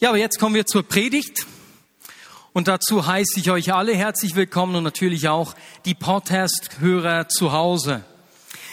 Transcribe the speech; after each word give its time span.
Ja, 0.00 0.10
aber 0.10 0.18
jetzt 0.18 0.38
kommen 0.38 0.54
wir 0.54 0.64
zur 0.64 0.84
Predigt. 0.84 1.44
Und 2.52 2.68
dazu 2.68 3.08
heiße 3.08 3.40
ich 3.40 3.50
euch 3.50 3.74
alle 3.74 3.96
herzlich 3.96 4.36
willkommen 4.36 4.76
und 4.76 4.84
natürlich 4.84 5.28
auch 5.28 5.56
die 5.86 5.96
Podcast-Hörer 5.96 7.28
zu 7.28 7.50
Hause. 7.50 8.04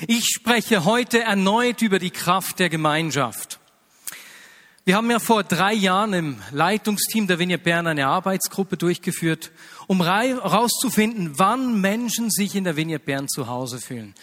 Ich 0.05 0.25
spreche 0.25 0.85
heute 0.85 1.23
erneut 1.23 1.81
über 1.81 1.97
die 1.97 2.11
Kraft 2.11 2.59
der 2.59 2.69
Gemeinschaft. 2.69 3.59
Wir 4.83 4.95
haben 4.95 5.09
ja 5.09 5.17
vor 5.17 5.43
drei 5.43 5.73
Jahren 5.73 6.13
im 6.13 6.37
Leitungsteam 6.51 7.25
der 7.25 7.39
Vignette 7.39 7.63
Bern 7.63 7.87
eine 7.87 8.05
Arbeitsgruppe 8.05 8.77
durchgeführt, 8.77 9.51
um 9.87 10.03
herauszufinden, 10.03 11.39
wann 11.39 11.81
Menschen 11.81 12.29
sich 12.29 12.53
in 12.53 12.65
der 12.65 12.75
Vignette 12.75 13.03
Bern 13.03 13.27
zu 13.27 13.47
Hause 13.47 13.79
fühlen. 13.79 14.13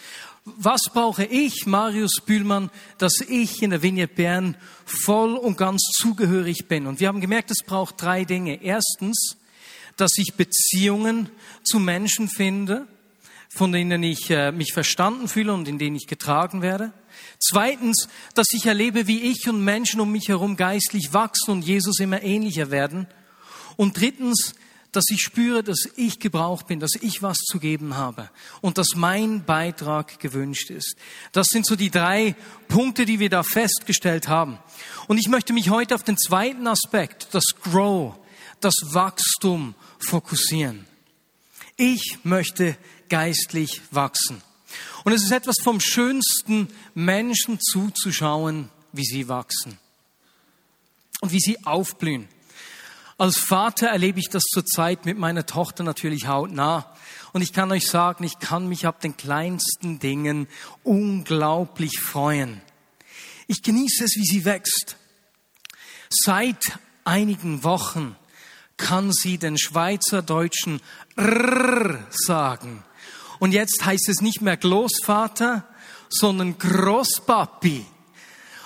Was 0.45 0.81
brauche 0.93 1.23
ich, 1.23 1.65
Marius 1.65 2.17
Bühlmann, 2.25 2.69
dass 2.97 3.21
ich 3.21 3.63
in 3.63 3.69
der 3.69 3.81
Vignette 3.81 4.13
Bern 4.13 4.57
voll 4.85 5.35
und 5.35 5.57
ganz 5.57 5.81
zugehörig 5.93 6.67
bin? 6.67 6.85
Und 6.85 6.99
wir 6.99 7.07
haben 7.07 7.21
gemerkt, 7.21 7.49
es 7.49 7.63
braucht 7.65 8.01
drei 8.01 8.25
Dinge. 8.25 8.61
Erstens, 8.61 9.37
dass 9.95 10.17
ich 10.17 10.33
Beziehungen 10.33 11.29
zu 11.63 11.79
Menschen 11.79 12.27
finde, 12.27 12.87
von 13.55 13.71
denen 13.71 14.03
ich 14.03 14.29
äh, 14.31 14.51
mich 14.51 14.73
verstanden 14.73 15.29
fühle 15.29 15.53
und 15.53 15.67
in 15.67 15.77
denen 15.77 15.95
ich 15.95 16.07
getragen 16.07 16.61
werde. 16.61 16.91
Zweitens, 17.39 18.09
dass 18.33 18.47
ich 18.51 18.65
erlebe, 18.65 19.07
wie 19.07 19.21
ich 19.21 19.47
und 19.47 19.63
Menschen 19.63 20.01
um 20.01 20.11
mich 20.11 20.27
herum 20.27 20.57
geistlich 20.57 21.13
wachsen 21.13 21.51
und 21.51 21.65
Jesus 21.65 21.99
immer 21.99 22.21
ähnlicher 22.21 22.69
werden. 22.69 23.07
Und 23.77 23.97
drittens, 23.97 24.55
dass 24.95 25.05
ich 25.09 25.21
spüre, 25.21 25.63
dass 25.63 25.89
ich 25.95 26.19
gebraucht 26.19 26.67
bin, 26.67 26.79
dass 26.79 26.95
ich 27.01 27.21
was 27.21 27.37
zu 27.37 27.59
geben 27.59 27.97
habe 27.97 28.29
und 28.61 28.77
dass 28.77 28.95
mein 28.95 29.43
Beitrag 29.43 30.19
gewünscht 30.19 30.69
ist. 30.69 30.95
Das 31.31 31.47
sind 31.47 31.65
so 31.65 31.75
die 31.75 31.91
drei 31.91 32.35
Punkte, 32.67 33.05
die 33.05 33.19
wir 33.19 33.29
da 33.29 33.43
festgestellt 33.43 34.27
haben. 34.27 34.59
Und 35.07 35.17
ich 35.17 35.27
möchte 35.27 35.53
mich 35.53 35.69
heute 35.69 35.95
auf 35.95 36.03
den 36.03 36.17
zweiten 36.17 36.67
Aspekt, 36.67 37.27
das 37.31 37.43
Grow, 37.61 38.15
das 38.61 38.75
Wachstum 38.91 39.75
fokussieren. 39.99 40.85
Ich 41.75 42.19
möchte 42.23 42.77
geistlich 43.09 43.81
wachsen. 43.91 44.41
Und 45.03 45.13
es 45.13 45.23
ist 45.23 45.31
etwas 45.31 45.57
vom 45.61 45.79
Schönsten, 45.79 46.69
Menschen 46.93 47.59
zuzuschauen, 47.59 48.69
wie 48.91 49.05
sie 49.05 49.27
wachsen 49.27 49.77
und 51.21 51.31
wie 51.31 51.39
sie 51.39 51.65
aufblühen. 51.65 52.27
Als 53.17 53.37
Vater 53.37 53.87
erlebe 53.87 54.19
ich 54.19 54.29
das 54.29 54.43
zurzeit 54.43 55.05
mit 55.05 55.17
meiner 55.17 55.45
Tochter 55.45 55.83
natürlich 55.83 56.27
hautnah. 56.27 56.93
Und 57.31 57.41
ich 57.41 57.53
kann 57.53 57.71
euch 57.71 57.87
sagen, 57.87 58.23
ich 58.23 58.39
kann 58.39 58.67
mich 58.67 58.85
ab 58.85 59.01
den 59.01 59.17
kleinsten 59.17 59.99
Dingen 59.99 60.47
unglaublich 60.83 61.99
freuen. 61.99 62.61
Ich 63.47 63.61
genieße 63.61 64.03
es, 64.05 64.15
wie 64.15 64.25
sie 64.25 64.45
wächst. 64.45 64.97
Seit 66.09 66.79
einigen 67.03 67.63
Wochen 67.63 68.15
kann 68.77 69.11
sie 69.11 69.37
den 69.37 69.57
Schweizerdeutschen 69.57 70.81
R 71.15 71.99
sagen. 72.09 72.83
Und 73.39 73.51
jetzt 73.51 73.85
heißt 73.85 74.09
es 74.09 74.21
nicht 74.21 74.41
mehr 74.41 74.57
Großvater, 74.57 75.67
sondern 76.09 76.57
Großpapi. 76.57 77.85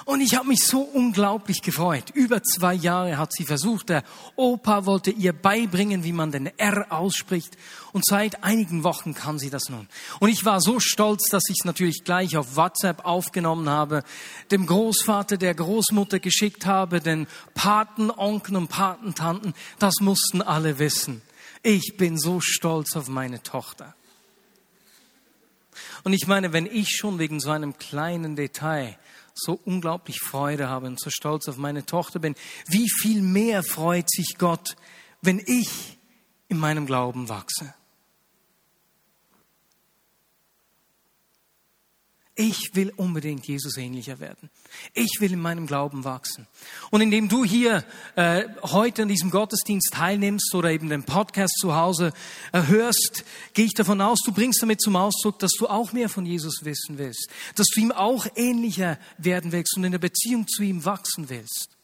Und 0.07 0.21
ich 0.21 0.35
habe 0.35 0.47
mich 0.47 0.61
so 0.63 0.79
unglaublich 0.79 1.61
gefreut. 1.61 2.11
Über 2.13 2.41
zwei 2.41 2.73
Jahre 2.73 3.17
hat 3.17 3.33
sie 3.33 3.43
versucht. 3.43 3.89
Der 3.89 4.05
Opa 4.37 4.85
wollte 4.85 5.11
ihr 5.11 5.33
beibringen, 5.33 6.05
wie 6.05 6.13
man 6.13 6.31
den 6.31 6.47
R 6.57 6.93
ausspricht. 6.93 7.57
Und 7.91 8.05
seit 8.05 8.41
einigen 8.41 8.85
Wochen 8.85 9.13
kann 9.13 9.37
sie 9.37 9.49
das 9.49 9.67
nun. 9.67 9.89
Und 10.21 10.29
ich 10.29 10.45
war 10.45 10.61
so 10.61 10.79
stolz, 10.79 11.27
dass 11.29 11.49
ich 11.49 11.57
es 11.59 11.65
natürlich 11.65 12.05
gleich 12.05 12.37
auf 12.37 12.55
WhatsApp 12.55 13.03
aufgenommen 13.03 13.69
habe, 13.69 14.05
dem 14.49 14.65
Großvater, 14.65 15.35
der 15.35 15.53
Großmutter 15.53 16.19
geschickt 16.19 16.65
habe, 16.65 17.01
den 17.01 17.27
Patenonkeln 17.53 18.55
und 18.55 18.69
Patentanten. 18.69 19.53
Das 19.77 19.95
mussten 19.99 20.41
alle 20.41 20.79
wissen. 20.79 21.21
Ich 21.63 21.97
bin 21.97 22.17
so 22.17 22.39
stolz 22.39 22.95
auf 22.95 23.09
meine 23.09 23.43
Tochter. 23.43 23.93
Und 26.05 26.13
ich 26.13 26.27
meine, 26.27 26.53
wenn 26.53 26.65
ich 26.65 26.95
schon 26.95 27.19
wegen 27.19 27.41
so 27.41 27.51
einem 27.51 27.77
kleinen 27.77 28.37
Detail 28.37 28.97
so 29.37 29.59
unglaublich 29.65 30.19
Freude 30.19 30.69
habe 30.69 30.87
und 30.87 30.99
so 30.99 31.09
stolz 31.09 31.47
auf 31.47 31.57
meine 31.57 31.85
Tochter 31.85 32.19
bin, 32.19 32.35
wie 32.67 32.89
viel 32.89 33.21
mehr 33.21 33.63
freut 33.63 34.09
sich 34.09 34.37
Gott, 34.37 34.75
wenn 35.21 35.41
ich 35.45 35.97
in 36.47 36.57
meinem 36.57 36.85
Glauben 36.85 37.29
wachse. 37.29 37.73
Ich 42.39 42.75
will 42.75 42.93
unbedingt 42.95 43.47
Jesus 43.47 43.77
ähnlicher 43.77 44.19
werden. 44.19 44.51
Ich 44.93 45.17
will 45.19 45.33
in 45.33 45.41
meinem 45.41 45.65
Glauben 45.65 46.03
wachsen. 46.03 46.45
Und 46.91 47.01
indem 47.01 47.29
du 47.29 47.43
hier 47.43 47.83
äh, 48.15 48.43
heute 48.61 49.01
an 49.01 49.07
diesem 49.07 49.31
Gottesdienst 49.31 49.89
teilnimmst 49.91 50.53
oder 50.53 50.69
eben 50.69 50.87
den 50.87 51.03
Podcast 51.03 51.57
zu 51.59 51.75
Hause 51.75 52.13
äh, 52.53 52.61
hörst, 52.67 53.25
gehe 53.55 53.65
ich 53.65 53.73
davon 53.73 54.01
aus, 54.01 54.19
du 54.23 54.31
bringst 54.31 54.61
damit 54.61 54.81
zum 54.81 54.95
Ausdruck, 54.95 55.39
dass 55.39 55.53
du 55.57 55.65
auch 55.65 55.93
mehr 55.93 56.09
von 56.09 56.27
Jesus 56.27 56.59
wissen 56.61 56.99
willst, 56.99 57.27
dass 57.55 57.65
du 57.73 57.81
ihm 57.81 57.91
auch 57.91 58.27
ähnlicher 58.35 58.99
werden 59.17 59.51
willst 59.51 59.75
und 59.75 59.85
in 59.85 59.93
der 59.93 59.99
Beziehung 59.99 60.47
zu 60.47 60.61
ihm 60.61 60.85
wachsen 60.85 61.29
willst. 61.29 61.76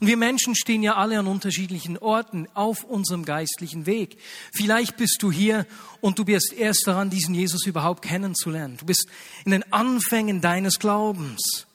Und 0.00 0.06
wir 0.06 0.16
Menschen 0.16 0.54
stehen 0.54 0.82
ja 0.82 0.96
alle 0.96 1.18
an 1.18 1.26
unterschiedlichen 1.26 1.98
Orten 1.98 2.48
auf 2.54 2.84
unserem 2.84 3.24
geistlichen 3.24 3.86
Weg. 3.86 4.18
Vielleicht 4.54 4.96
bist 4.96 5.18
du 5.20 5.30
hier 5.30 5.66
und 6.00 6.18
du 6.18 6.24
bist 6.24 6.52
erst 6.52 6.86
daran, 6.86 7.10
diesen 7.10 7.34
Jesus 7.34 7.66
überhaupt 7.66 8.02
kennenzulernen. 8.02 8.76
Du 8.76 8.86
bist 8.86 9.06
in 9.44 9.52
den 9.52 9.72
Anfängen 9.72 10.40
deines 10.40 10.78
Glaubens. 10.78 11.66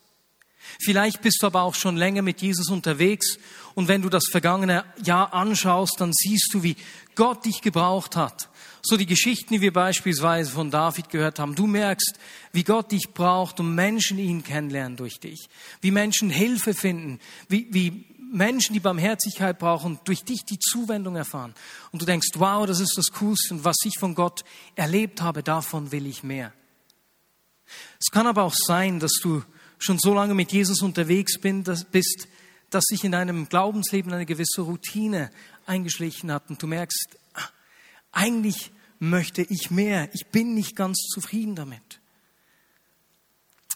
Vielleicht 0.82 1.22
bist 1.22 1.42
du 1.42 1.48
aber 1.48 1.64
auch 1.64 1.76
schon 1.76 1.98
länger 1.98 2.22
mit 2.22 2.42
Jesus 2.42 2.70
unterwegs 2.70 3.38
und 3.76 3.88
wenn 3.88 4.02
du 4.02 4.10
das 4.10 4.26
vergangene 4.30 4.86
Jahr 5.04 5.34
anschaust, 5.34 5.96
dann 6.00 6.12
siehst 6.14 6.54
du, 6.54 6.64
wie 6.64 6.76
Gott 7.16 7.46
dich 7.46 7.62
gebraucht 7.62 8.16
hat. 8.16 8.50
So 8.82 8.98
die 8.98 9.06
Geschichten, 9.06 9.54
die 9.54 9.62
wir 9.62 9.74
beispielsweise 9.74 10.52
von 10.52 10.72
David 10.72 11.10
gehört 11.10 11.40
haben. 11.40 11.56
Du 11.56 11.68
merkst, 11.68 12.18
wie 12.54 12.64
Gott 12.64 12.92
dich 12.92 13.10
braucht 13.14 13.60
und 13.60 13.76
Menschen 13.76 14.18
ihn 14.18 14.44
kennenlernen 14.44 14.98
durch 14.98 15.20
dich. 15.20 15.50
Wie 15.82 15.92
Menschen 15.92 16.30
Hilfe 16.30 16.74
finden. 16.74 17.20
Wie, 17.48 17.68
wie 17.72 18.06
Menschen, 18.32 18.74
die 18.74 18.80
Barmherzigkeit 18.80 19.58
brauchen, 19.58 20.00
durch 20.04 20.24
dich 20.24 20.46
die 20.46 20.60
Zuwendung 20.60 21.16
erfahren. 21.16 21.56
Und 21.92 22.02
du 22.02 22.06
denkst, 22.06 22.30
wow, 22.36 22.66
das 22.66 22.80
ist 22.80 22.98
das 22.98 23.12
Coolste 23.12 23.56
und 23.56 23.66
was 23.66 23.78
ich 23.84 23.98
von 24.00 24.16
Gott 24.16 24.44
erlebt 24.76 25.22
habe, 25.22 25.44
davon 25.44 25.92
will 25.92 26.06
ich 26.06 26.24
mehr. 26.24 26.54
Es 28.00 28.12
kann 28.12 28.28
aber 28.28 28.44
auch 28.44 28.56
sein, 28.56 29.00
dass 29.00 29.14
du 29.22 29.44
schon 29.78 29.98
so 30.00 30.14
lange 30.14 30.36
mit 30.36 30.52
Jesus 30.52 30.82
unterwegs 30.82 31.40
bist, 31.40 32.28
dass 32.70 32.84
sich 32.86 33.04
in 33.04 33.12
deinem 33.12 33.50
Glaubensleben 33.50 34.14
eine 34.14 34.26
gewisse 34.26 34.62
Routine 34.62 35.32
eingeschlichen 35.66 36.32
hat 36.32 36.50
und 36.50 36.62
du 36.62 36.68
merkst, 36.68 37.18
eigentlich 38.12 38.72
möchte 39.00 39.42
ich 39.42 39.72
mehr, 39.72 40.10
ich 40.14 40.28
bin 40.28 40.54
nicht 40.54 40.76
ganz 40.76 40.98
zufrieden 41.14 41.56
damit. 41.56 42.00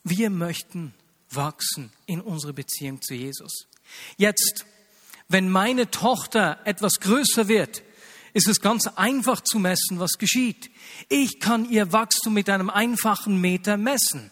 Wir 0.03 0.29
möchten 0.29 0.93
wachsen 1.29 1.91
in 2.05 2.21
unsere 2.21 2.53
Beziehung 2.53 3.01
zu 3.01 3.13
Jesus. 3.13 3.67
Jetzt, 4.17 4.65
wenn 5.29 5.49
meine 5.49 5.89
Tochter 5.89 6.59
etwas 6.65 6.99
größer 6.99 7.47
wird, 7.47 7.83
ist 8.33 8.47
es 8.47 8.61
ganz 8.61 8.87
einfach 8.87 9.41
zu 9.41 9.59
messen, 9.59 9.99
was 9.99 10.17
geschieht. 10.17 10.71
Ich 11.07 11.39
kann 11.39 11.69
ihr 11.69 11.91
Wachstum 11.91 12.33
mit 12.33 12.49
einem 12.49 12.69
einfachen 12.69 13.39
Meter 13.39 13.77
messen. 13.77 14.31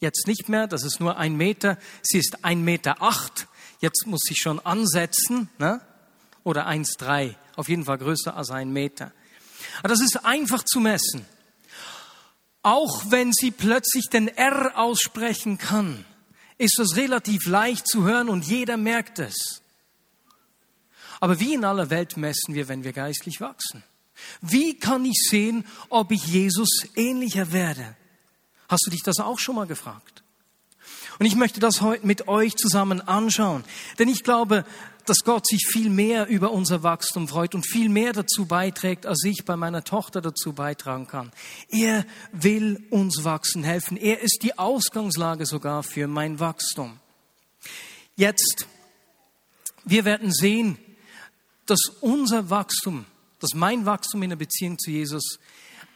Jetzt 0.00 0.26
nicht 0.26 0.48
mehr, 0.48 0.66
das 0.66 0.84
ist 0.84 1.00
nur 1.00 1.16
ein 1.18 1.36
Meter. 1.36 1.78
Sie 2.02 2.18
ist 2.18 2.44
ein 2.44 2.62
Meter 2.62 3.00
acht. 3.00 3.46
Jetzt 3.80 4.06
muss 4.06 4.22
ich 4.28 4.38
schon 4.38 4.58
ansetzen, 4.60 5.48
ne? 5.58 5.80
oder 6.42 6.66
1,3. 6.66 7.34
Auf 7.56 7.68
jeden 7.68 7.84
Fall 7.84 7.98
größer 7.98 8.36
als 8.36 8.50
ein 8.50 8.72
Meter. 8.72 9.12
Aber 9.78 9.88
das 9.88 10.00
ist 10.00 10.24
einfach 10.24 10.64
zu 10.64 10.80
messen. 10.80 11.24
Auch 12.62 13.10
wenn 13.10 13.32
sie 13.32 13.50
plötzlich 13.50 14.08
den 14.10 14.28
R 14.28 14.72
aussprechen 14.76 15.58
kann, 15.58 16.04
ist 16.58 16.78
das 16.78 16.96
relativ 16.96 17.46
leicht 17.46 17.86
zu 17.86 18.04
hören 18.04 18.28
und 18.28 18.44
jeder 18.44 18.76
merkt 18.76 19.18
es. 19.18 19.62
Aber 21.20 21.40
wie 21.40 21.54
in 21.54 21.64
aller 21.64 21.90
Welt 21.90 22.16
messen 22.16 22.54
wir, 22.54 22.68
wenn 22.68 22.84
wir 22.84 22.92
geistlich 22.92 23.40
wachsen? 23.40 23.82
Wie 24.40 24.78
kann 24.78 25.04
ich 25.04 25.26
sehen, 25.28 25.66
ob 25.88 26.10
ich 26.10 26.26
Jesus 26.26 26.86
ähnlicher 26.96 27.52
werde? 27.52 27.96
Hast 28.68 28.86
du 28.86 28.90
dich 28.90 29.02
das 29.02 29.18
auch 29.18 29.38
schon 29.38 29.56
mal 29.56 29.66
gefragt? 29.66 30.23
Und 31.18 31.26
ich 31.26 31.36
möchte 31.36 31.60
das 31.60 31.80
heute 31.80 32.06
mit 32.06 32.28
euch 32.28 32.56
zusammen 32.56 33.00
anschauen. 33.00 33.64
Denn 33.98 34.08
ich 34.08 34.24
glaube, 34.24 34.64
dass 35.06 35.18
Gott 35.24 35.46
sich 35.46 35.66
viel 35.66 35.90
mehr 35.90 36.26
über 36.28 36.50
unser 36.50 36.82
Wachstum 36.82 37.28
freut 37.28 37.54
und 37.54 37.66
viel 37.66 37.88
mehr 37.88 38.12
dazu 38.12 38.46
beiträgt, 38.46 39.06
als 39.06 39.22
ich 39.24 39.44
bei 39.44 39.56
meiner 39.56 39.84
Tochter 39.84 40.20
dazu 40.20 40.52
beitragen 40.54 41.06
kann. 41.06 41.32
Er 41.68 42.06
will 42.32 42.82
uns 42.90 43.24
wachsen 43.24 43.64
helfen. 43.64 43.96
Er 43.96 44.20
ist 44.20 44.40
die 44.42 44.58
Ausgangslage 44.58 45.46
sogar 45.46 45.82
für 45.82 46.08
mein 46.08 46.40
Wachstum. 46.40 46.98
Jetzt, 48.16 48.66
wir 49.84 50.04
werden 50.04 50.32
sehen, 50.32 50.78
dass 51.66 51.80
unser 52.00 52.50
Wachstum, 52.50 53.04
dass 53.40 53.54
mein 53.54 53.86
Wachstum 53.86 54.22
in 54.22 54.30
der 54.30 54.36
Beziehung 54.36 54.78
zu 54.78 54.90
Jesus 54.90 55.38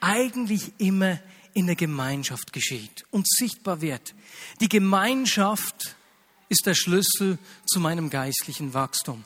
eigentlich 0.00 0.73
immer 0.79 1.19
in 1.58 1.66
der 1.66 1.75
Gemeinschaft 1.75 2.52
geschieht 2.52 3.05
und 3.10 3.28
sichtbar 3.28 3.81
wird. 3.81 4.14
Die 4.60 4.69
Gemeinschaft 4.69 5.96
ist 6.49 6.66
der 6.66 6.75
Schlüssel 6.75 7.37
zu 7.66 7.81
meinem 7.81 8.10
geistlichen 8.10 8.75
Wachstum. 8.75 9.25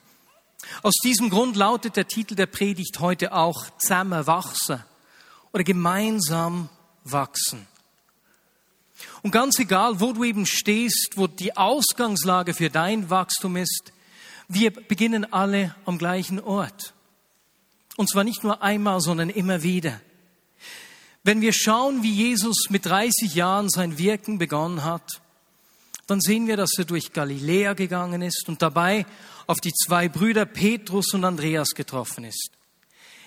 Aus 0.82 0.94
diesem 1.04 1.28
Grund 1.28 1.56
lautet 1.56 1.94
der 1.96 2.08
Titel 2.08 2.34
der 2.34 2.46
Predigt 2.46 3.00
heute 3.00 3.34
auch 3.34 3.68
zusammen 3.76 4.24
oder 5.52 5.62
gemeinsam 5.62 6.70
wachsen. 7.04 7.66
Und 9.20 9.32
ganz 9.32 9.58
egal, 9.58 10.00
wo 10.00 10.14
du 10.14 10.24
eben 10.24 10.46
stehst, 10.46 11.10
wo 11.16 11.26
die 11.26 11.54
Ausgangslage 11.54 12.54
für 12.54 12.70
dein 12.70 13.10
Wachstum 13.10 13.56
ist, 13.56 13.92
wir 14.48 14.70
beginnen 14.70 15.30
alle 15.30 15.74
am 15.84 15.98
gleichen 15.98 16.40
Ort. 16.40 16.94
Und 17.98 18.08
zwar 18.08 18.24
nicht 18.24 18.42
nur 18.42 18.62
einmal, 18.62 19.02
sondern 19.02 19.28
immer 19.28 19.62
wieder. 19.62 20.00
Wenn 21.24 21.40
wir 21.40 21.52
schauen, 21.52 22.02
wie 22.02 22.12
Jesus 22.12 22.68
mit 22.70 22.86
30 22.86 23.34
Jahren 23.34 23.70
sein 23.70 23.98
Wirken 23.98 24.38
begonnen 24.38 24.84
hat, 24.84 25.22
dann 26.08 26.20
sehen 26.20 26.48
wir, 26.48 26.56
dass 26.56 26.72
er 26.78 26.84
durch 26.84 27.12
Galiläa 27.12 27.74
gegangen 27.74 28.22
ist 28.22 28.48
und 28.48 28.60
dabei 28.60 29.06
auf 29.46 29.58
die 29.58 29.72
zwei 29.72 30.08
Brüder 30.08 30.44
Petrus 30.44 31.14
und 31.14 31.24
Andreas 31.24 31.70
getroffen 31.70 32.24
ist. 32.24 32.50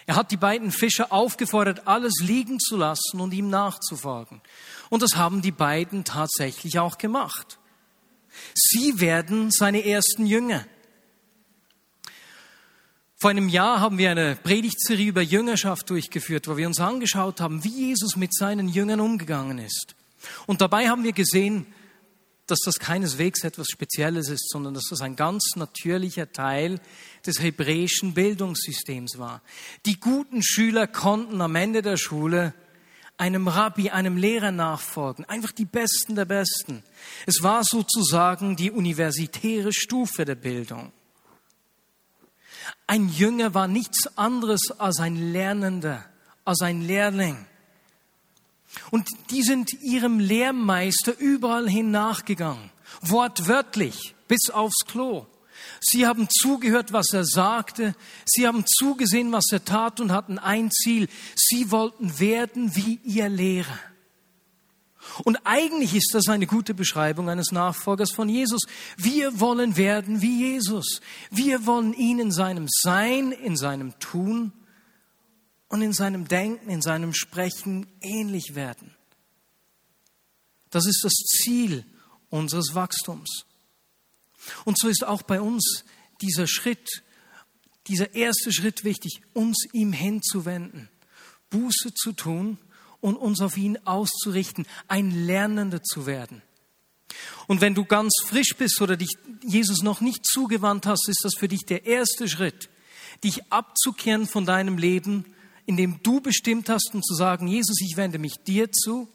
Er 0.07 0.15
hat 0.15 0.31
die 0.31 0.37
beiden 0.37 0.71
Fischer 0.71 1.11
aufgefordert, 1.11 1.87
alles 1.87 2.15
liegen 2.21 2.59
zu 2.59 2.77
lassen 2.77 3.19
und 3.19 3.33
ihm 3.33 3.49
nachzufolgen. 3.49 4.41
Und 4.89 5.01
das 5.01 5.15
haben 5.15 5.41
die 5.41 5.51
beiden 5.51 6.03
tatsächlich 6.03 6.77
auch 6.79 6.97
gemacht. 6.97 7.57
Sie 8.53 8.99
werden 8.99 9.51
seine 9.51 9.85
ersten 9.85 10.25
Jünger. 10.25 10.65
Vor 13.17 13.29
einem 13.29 13.47
Jahr 13.47 13.79
haben 13.79 13.97
wir 13.97 14.11
eine 14.11 14.35
Predigtserie 14.35 15.07
über 15.07 15.21
Jüngerschaft 15.21 15.89
durchgeführt, 15.89 16.47
wo 16.49 16.57
wir 16.57 16.67
uns 16.67 16.81
angeschaut 16.81 17.39
haben, 17.39 17.63
wie 17.63 17.87
Jesus 17.87 18.17
mit 18.17 18.35
seinen 18.35 18.67
Jüngern 18.67 18.99
umgegangen 18.99 19.57
ist. 19.57 19.95
Und 20.47 20.59
dabei 20.59 20.89
haben 20.89 21.03
wir 21.03 21.13
gesehen, 21.13 21.65
dass 22.47 22.59
das 22.59 22.77
keineswegs 22.77 23.43
etwas 23.43 23.67
Spezielles 23.67 24.29
ist, 24.29 24.49
sondern 24.49 24.73
dass 24.73 24.85
das 24.89 25.01
ein 25.01 25.15
ganz 25.15 25.55
natürlicher 25.55 26.31
Teil 26.31 26.79
des 27.25 27.41
hebräischen 27.41 28.13
Bildungssystems 28.13 29.17
war. 29.17 29.41
Die 29.85 29.99
guten 29.99 30.43
Schüler 30.43 30.85
konnten 30.85 31.41
am 31.41 31.55
Ende 31.55 31.81
der 31.81 31.97
Schule 31.97 32.53
einem 33.17 33.47
Rabbi, 33.47 33.91
einem 33.91 34.17
Lehrer 34.17 34.51
nachfolgen, 34.51 35.23
einfach 35.25 35.53
die 35.53 35.65
Besten 35.65 36.15
der 36.15 36.25
Besten. 36.25 36.83
Es 37.25 37.41
war 37.41 37.63
sozusagen 37.63 38.57
die 38.57 38.71
universitäre 38.71 39.71
Stufe 39.71 40.25
der 40.25 40.35
Bildung. 40.35 40.91
Ein 42.87 43.09
Jünger 43.09 43.53
war 43.53 43.67
nichts 43.67 44.17
anderes 44.17 44.71
als 44.77 44.99
ein 44.99 45.33
Lernender, 45.33 46.05
als 46.43 46.61
ein 46.61 46.81
Lehrling. 46.81 47.45
Und 48.91 49.07
die 49.31 49.43
sind 49.43 49.71
ihrem 49.81 50.19
Lehrmeister 50.19 51.17
überall 51.17 51.69
hin 51.69 51.91
nachgegangen, 51.91 52.69
wortwörtlich, 53.01 54.15
bis 54.27 54.49
aufs 54.49 54.85
Klo. 54.85 55.25
Sie 55.79 56.05
haben 56.05 56.27
zugehört, 56.29 56.93
was 56.93 57.13
er 57.13 57.25
sagte. 57.25 57.95
Sie 58.25 58.47
haben 58.47 58.65
zugesehen, 58.67 59.31
was 59.31 59.45
er 59.51 59.63
tat 59.63 59.99
und 59.99 60.11
hatten 60.11 60.39
ein 60.39 60.71
Ziel. 60.71 61.07
Sie 61.35 61.71
wollten 61.71 62.19
werden 62.19 62.75
wie 62.75 62.99
ihr 63.03 63.29
Lehrer. 63.29 63.79
Und 65.23 65.37
eigentlich 65.45 65.95
ist 65.95 66.13
das 66.13 66.27
eine 66.27 66.47
gute 66.47 66.73
Beschreibung 66.73 67.29
eines 67.29 67.51
Nachfolgers 67.51 68.11
von 68.11 68.27
Jesus. 68.27 68.61
Wir 68.97 69.39
wollen 69.39 69.77
werden 69.77 70.21
wie 70.21 70.51
Jesus. 70.51 71.01
Wir 71.31 71.65
wollen 71.65 71.93
ihn 71.93 72.19
in 72.19 72.31
seinem 72.31 72.67
Sein, 72.69 73.31
in 73.31 73.55
seinem 73.55 73.97
Tun 73.99 74.51
und 75.69 75.81
in 75.81 75.93
seinem 75.93 76.27
Denken, 76.27 76.69
in 76.69 76.81
seinem 76.81 77.13
Sprechen 77.13 77.87
ähnlich 78.01 78.55
werden. 78.55 78.95
Das 80.69 80.85
ist 80.85 81.03
das 81.03 81.13
Ziel 81.13 81.85
unseres 82.29 82.75
Wachstums. 82.75 83.45
Und 84.65 84.77
so 84.77 84.87
ist 84.87 85.05
auch 85.05 85.21
bei 85.21 85.39
uns 85.39 85.85
dieser 86.21 86.47
Schritt, 86.47 87.03
dieser 87.87 88.13
erste 88.13 88.51
Schritt 88.51 88.83
wichtig, 88.83 89.21
uns 89.33 89.65
ihm 89.71 89.93
hinzuwenden, 89.93 90.89
Buße 91.49 91.93
zu 91.93 92.11
tun 92.11 92.57
und 93.05 93.17
uns 93.17 93.39
auf 93.39 93.55
ihn 93.55 93.77
auszurichten, 93.85 94.65
ein 94.87 95.11
Lernender 95.11 95.83
zu 95.83 96.07
werden. 96.07 96.41
Und 97.45 97.61
wenn 97.61 97.75
du 97.75 97.85
ganz 97.85 98.15
frisch 98.25 98.55
bist 98.57 98.81
oder 98.81 98.97
dich 98.97 99.11
Jesus 99.43 99.83
noch 99.83 100.01
nicht 100.01 100.25
zugewandt 100.25 100.87
hast, 100.87 101.07
ist 101.07 101.21
das 101.23 101.35
für 101.35 101.47
dich 101.47 101.67
der 101.67 101.85
erste 101.85 102.27
Schritt, 102.27 102.67
dich 103.23 103.51
abzukehren 103.51 104.25
von 104.25 104.47
deinem 104.47 104.79
Leben, 104.79 105.23
in 105.67 105.77
dem 105.77 105.99
du 106.01 106.19
bestimmt 106.19 106.67
hast 106.67 106.95
und 106.95 107.05
zu 107.05 107.13
sagen, 107.13 107.45
Jesus, 107.45 107.79
ich 107.79 107.95
wende 107.95 108.17
mich 108.17 108.37
dir 108.43 108.71
zu, 108.71 109.07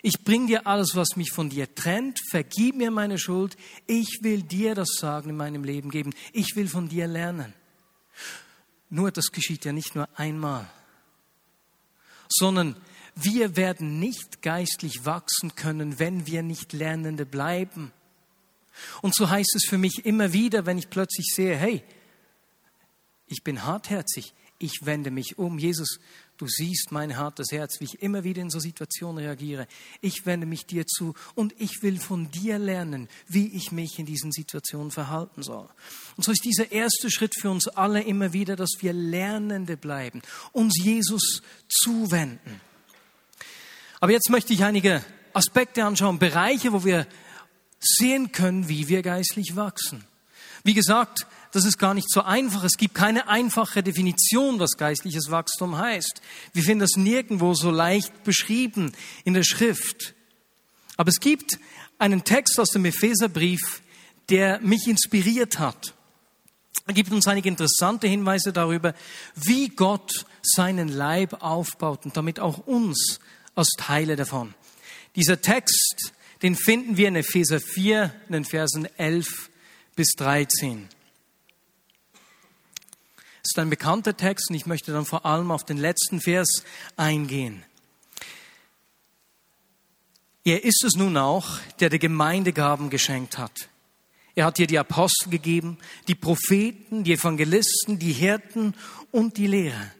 ich 0.00 0.24
bring 0.24 0.46
dir 0.46 0.66
alles, 0.66 0.92
was 0.94 1.16
mich 1.16 1.30
von 1.30 1.50
dir 1.50 1.74
trennt, 1.74 2.18
vergib 2.30 2.76
mir 2.76 2.90
meine 2.90 3.18
Schuld, 3.18 3.58
ich 3.86 4.20
will 4.22 4.44
dir 4.44 4.74
das 4.74 4.94
Sagen 4.98 5.28
in 5.28 5.36
meinem 5.36 5.62
Leben 5.62 5.90
geben, 5.90 6.14
ich 6.32 6.56
will 6.56 6.68
von 6.68 6.88
dir 6.88 7.06
lernen. 7.06 7.52
Nur 8.88 9.10
das 9.10 9.30
geschieht 9.30 9.66
ja 9.66 9.74
nicht 9.74 9.94
nur 9.94 10.08
einmal, 10.18 10.70
sondern 12.30 12.76
wir 13.16 13.56
werden 13.56 13.98
nicht 13.98 14.42
geistlich 14.42 15.04
wachsen 15.06 15.54
können, 15.56 15.98
wenn 15.98 16.26
wir 16.26 16.42
nicht 16.42 16.72
Lernende 16.74 17.24
bleiben. 17.24 17.90
Und 19.00 19.14
so 19.14 19.30
heißt 19.30 19.54
es 19.56 19.66
für 19.68 19.78
mich 19.78 20.04
immer 20.04 20.34
wieder, 20.34 20.66
wenn 20.66 20.76
ich 20.76 20.90
plötzlich 20.90 21.32
sehe, 21.34 21.56
hey, 21.56 21.82
ich 23.26 23.42
bin 23.42 23.64
hartherzig, 23.64 24.34
ich 24.58 24.80
wende 24.84 25.10
mich 25.10 25.38
um. 25.38 25.58
Jesus, 25.58 25.98
du 26.36 26.46
siehst 26.46 26.92
mein 26.92 27.16
hartes 27.16 27.52
Herz, 27.52 27.80
wie 27.80 27.84
ich 27.84 28.02
immer 28.02 28.22
wieder 28.22 28.42
in 28.42 28.50
so 28.50 28.60
Situationen 28.60 29.24
reagiere. 29.24 29.66
Ich 30.02 30.26
wende 30.26 30.46
mich 30.46 30.66
dir 30.66 30.86
zu 30.86 31.14
und 31.34 31.54
ich 31.58 31.82
will 31.82 31.98
von 31.98 32.30
dir 32.30 32.58
lernen, 32.58 33.08
wie 33.26 33.48
ich 33.48 33.72
mich 33.72 33.98
in 33.98 34.06
diesen 34.06 34.30
Situationen 34.30 34.90
verhalten 34.90 35.42
soll. 35.42 35.68
Und 36.16 36.24
so 36.24 36.32
ist 36.32 36.44
dieser 36.44 36.70
erste 36.70 37.10
Schritt 37.10 37.34
für 37.38 37.50
uns 37.50 37.66
alle 37.68 38.02
immer 38.02 38.34
wieder, 38.34 38.56
dass 38.56 38.70
wir 38.80 38.92
Lernende 38.92 39.78
bleiben, 39.78 40.20
uns 40.52 40.74
Jesus 40.82 41.42
zuwenden. 41.68 42.60
Aber 44.06 44.12
jetzt 44.12 44.30
möchte 44.30 44.52
ich 44.52 44.62
einige 44.62 45.04
Aspekte 45.32 45.84
anschauen, 45.84 46.20
Bereiche, 46.20 46.72
wo 46.72 46.84
wir 46.84 47.08
sehen 47.80 48.30
können, 48.30 48.68
wie 48.68 48.86
wir 48.86 49.02
geistlich 49.02 49.56
wachsen. 49.56 50.04
Wie 50.62 50.74
gesagt, 50.74 51.26
das 51.50 51.64
ist 51.64 51.76
gar 51.76 51.92
nicht 51.92 52.08
so 52.08 52.22
einfach. 52.22 52.62
Es 52.62 52.76
gibt 52.76 52.94
keine 52.94 53.26
einfache 53.26 53.82
Definition, 53.82 54.60
was 54.60 54.76
geistliches 54.76 55.32
Wachstum 55.32 55.76
heißt. 55.76 56.22
Wir 56.52 56.62
finden 56.62 56.82
das 56.82 56.92
nirgendwo 56.94 57.54
so 57.54 57.72
leicht 57.72 58.22
beschrieben 58.22 58.92
in 59.24 59.34
der 59.34 59.42
Schrift. 59.42 60.14
Aber 60.96 61.08
es 61.08 61.18
gibt 61.18 61.58
einen 61.98 62.22
Text 62.22 62.60
aus 62.60 62.68
dem 62.68 62.84
Epheserbrief, 62.84 63.82
der 64.28 64.60
mich 64.60 64.86
inspiriert 64.86 65.58
hat. 65.58 65.94
Er 66.86 66.94
gibt 66.94 67.10
uns 67.10 67.26
einige 67.26 67.48
interessante 67.48 68.06
Hinweise 68.06 68.52
darüber, 68.52 68.94
wie 69.34 69.68
Gott 69.68 70.26
seinen 70.42 70.86
Leib 70.86 71.42
aufbaut 71.42 72.04
und 72.04 72.16
damit 72.16 72.38
auch 72.38 72.68
uns 72.68 73.18
als 73.56 73.70
Teile 73.76 74.14
davon. 74.14 74.54
Dieser 75.16 75.40
Text, 75.40 76.12
den 76.42 76.54
finden 76.54 76.96
wir 76.96 77.08
in 77.08 77.16
Epheser 77.16 77.58
4, 77.58 78.14
in 78.28 78.32
den 78.32 78.44
Versen 78.44 78.86
11 78.98 79.50
bis 79.96 80.12
13. 80.18 80.88
Es 83.42 83.52
ist 83.52 83.58
ein 83.58 83.70
bekannter 83.70 84.16
Text 84.16 84.50
und 84.50 84.56
ich 84.56 84.66
möchte 84.66 84.92
dann 84.92 85.06
vor 85.06 85.24
allem 85.24 85.50
auf 85.50 85.64
den 85.64 85.78
letzten 85.78 86.20
Vers 86.20 86.64
eingehen. 86.96 87.64
Er 90.44 90.64
ist 90.64 90.84
es 90.84 90.94
nun 90.94 91.16
auch, 91.16 91.58
der 91.80 91.88
der 91.88 91.98
Gemeinde 91.98 92.52
Gaben 92.52 92.90
geschenkt 92.90 93.38
hat. 93.38 93.68
Er 94.36 94.44
hat 94.44 94.58
ihr 94.58 94.66
die 94.66 94.78
Apostel 94.78 95.30
gegeben, 95.30 95.78
die 96.08 96.14
Propheten, 96.14 97.04
die 97.04 97.14
Evangelisten, 97.14 97.98
die 97.98 98.12
Hirten 98.12 98.74
und 99.10 99.38
die 99.38 99.46
Lehrer. 99.46 99.90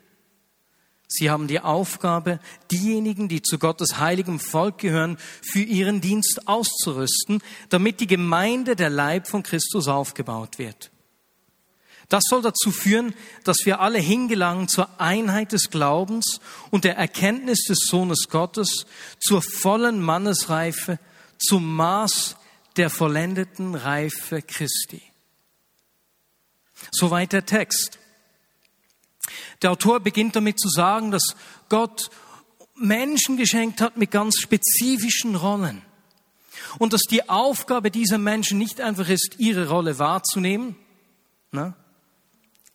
Sie 1.08 1.30
haben 1.30 1.46
die 1.46 1.60
Aufgabe, 1.60 2.40
diejenigen, 2.70 3.28
die 3.28 3.42
zu 3.42 3.58
Gottes 3.58 3.98
heiligem 3.98 4.40
Volk 4.40 4.78
gehören, 4.78 5.18
für 5.40 5.60
ihren 5.60 6.00
Dienst 6.00 6.48
auszurüsten, 6.48 7.42
damit 7.68 8.00
die 8.00 8.08
Gemeinde 8.08 8.74
der 8.74 8.90
Leib 8.90 9.28
von 9.28 9.42
Christus 9.42 9.86
aufgebaut 9.86 10.58
wird. 10.58 10.90
Das 12.08 12.24
soll 12.28 12.42
dazu 12.42 12.70
führen, 12.70 13.14
dass 13.44 13.58
wir 13.64 13.80
alle 13.80 13.98
hingelangen 13.98 14.68
zur 14.68 15.00
Einheit 15.00 15.52
des 15.52 15.70
Glaubens 15.70 16.40
und 16.70 16.84
der 16.84 16.96
Erkenntnis 16.96 17.64
des 17.64 17.80
Sohnes 17.80 18.28
Gottes, 18.28 18.86
zur 19.18 19.42
vollen 19.42 20.00
Mannesreife, 20.00 20.98
zum 21.38 21.74
Maß 21.74 22.36
der 22.76 22.90
vollendeten 22.90 23.74
Reife 23.74 24.42
Christi. 24.42 25.02
Soweit 26.92 27.32
der 27.32 27.46
Text. 27.46 27.98
Der 29.62 29.72
Autor 29.72 30.00
beginnt 30.00 30.36
damit 30.36 30.58
zu 30.60 30.68
sagen, 30.68 31.10
dass 31.10 31.36
Gott 31.68 32.10
Menschen 32.74 33.36
geschenkt 33.36 33.80
hat 33.80 33.96
mit 33.96 34.10
ganz 34.10 34.38
spezifischen 34.38 35.34
Rollen. 35.34 35.82
Und 36.78 36.92
dass 36.92 37.02
die 37.02 37.28
Aufgabe 37.28 37.90
dieser 37.90 38.18
Menschen 38.18 38.58
nicht 38.58 38.80
einfach 38.80 39.08
ist, 39.08 39.36
ihre 39.38 39.68
Rolle 39.68 39.98
wahrzunehmen. 39.98 40.76
Ne? 41.52 41.74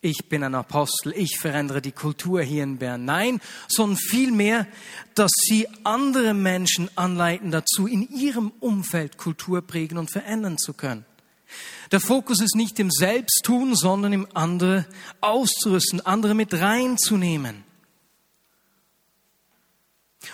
Ich 0.03 0.27
bin 0.30 0.44
ein 0.44 0.56
Apostel, 0.56 1.13
ich 1.15 1.38
verändere 1.38 1.80
die 1.80 1.91
Kultur 1.91 2.41
hier 2.41 2.63
in 2.63 2.80
Bern. 2.80 3.06
Nein, 3.06 3.39
sondern 3.68 3.98
vielmehr, 3.98 4.65
dass 5.13 5.30
sie 5.36 5.68
andere 5.84 6.34
Menschen 6.34 6.89
anleiten 6.96 7.51
dazu, 7.51 7.86
in 7.86 8.10
ihrem 8.10 8.51
Umfeld 8.60 9.18
Kultur 9.18 9.62
prägen 9.62 10.00
und 10.00 10.12
verändern 10.12 10.58
zu 10.58 10.74
können. 10.74 11.06
Der 11.92 12.00
Fokus 12.00 12.40
ist 12.42 12.56
nicht 12.56 12.80
im 12.80 12.90
Selbsttun, 12.90 13.76
sondern 13.76 14.14
im 14.14 14.28
andere 14.34 14.86
auszurüsten, 15.20 16.00
andere 16.06 16.34
mit 16.34 16.54
reinzunehmen. 16.54 17.66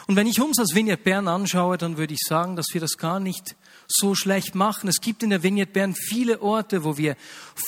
Und 0.06 0.16
wenn 0.16 0.28
ich 0.28 0.40
uns 0.40 0.60
als 0.60 0.76
Vignette 0.76 1.02
Bern 1.02 1.28
anschaue, 1.28 1.78
dann 1.78 1.98
würde 1.98 2.14
ich 2.14 2.20
sagen, 2.28 2.56
dass 2.56 2.68
wir 2.74 2.82
das 2.82 2.98
gar 2.98 3.20
nicht 3.20 3.56
so 3.88 4.16
schlecht 4.16 4.54
machen. 4.54 4.88
Es 4.88 5.00
gibt 5.02 5.24
in 5.24 5.30
der 5.30 5.44
Vignette 5.44 5.72
Bern 5.72 5.96
viele 5.96 6.42
Orte, 6.42 6.84
wo 6.84 6.98
wir 6.98 7.16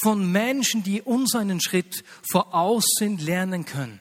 von 0.01 0.31
Menschen, 0.31 0.83
die 0.83 1.01
uns 1.01 1.33
einen 1.33 1.61
Schritt 1.61 2.03
voraus 2.29 2.83
sind, 2.97 3.21
lernen 3.21 3.65
können. 3.65 3.99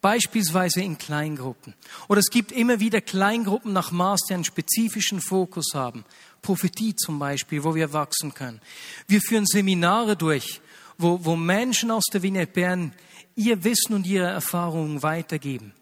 Beispielsweise 0.00 0.82
in 0.82 0.98
Kleingruppen. 0.98 1.74
Oder 2.08 2.20
es 2.20 2.30
gibt 2.30 2.52
immer 2.52 2.80
wieder 2.80 3.00
Kleingruppen 3.00 3.72
nach 3.72 3.90
Maß, 3.90 4.20
die 4.28 4.34
einen 4.34 4.44
spezifischen 4.44 5.20
Fokus 5.20 5.72
haben. 5.74 6.04
Prophetie 6.46 6.94
zum 6.94 7.18
Beispiel, 7.18 7.64
wo 7.64 7.74
wir 7.74 7.92
wachsen 7.92 8.32
können. 8.32 8.60
Wir 9.08 9.20
führen 9.20 9.46
Seminare 9.46 10.16
durch, 10.16 10.60
wo, 10.96 11.24
wo 11.24 11.36
Menschen 11.36 11.90
aus 11.90 12.04
der 12.12 12.22
Vignette 12.22 12.52
Bern 12.52 12.92
ihr 13.34 13.64
Wissen 13.64 13.94
und 13.94 14.06
ihre 14.06 14.26
Erfahrungen 14.26 15.02
weitergeben 15.02 15.72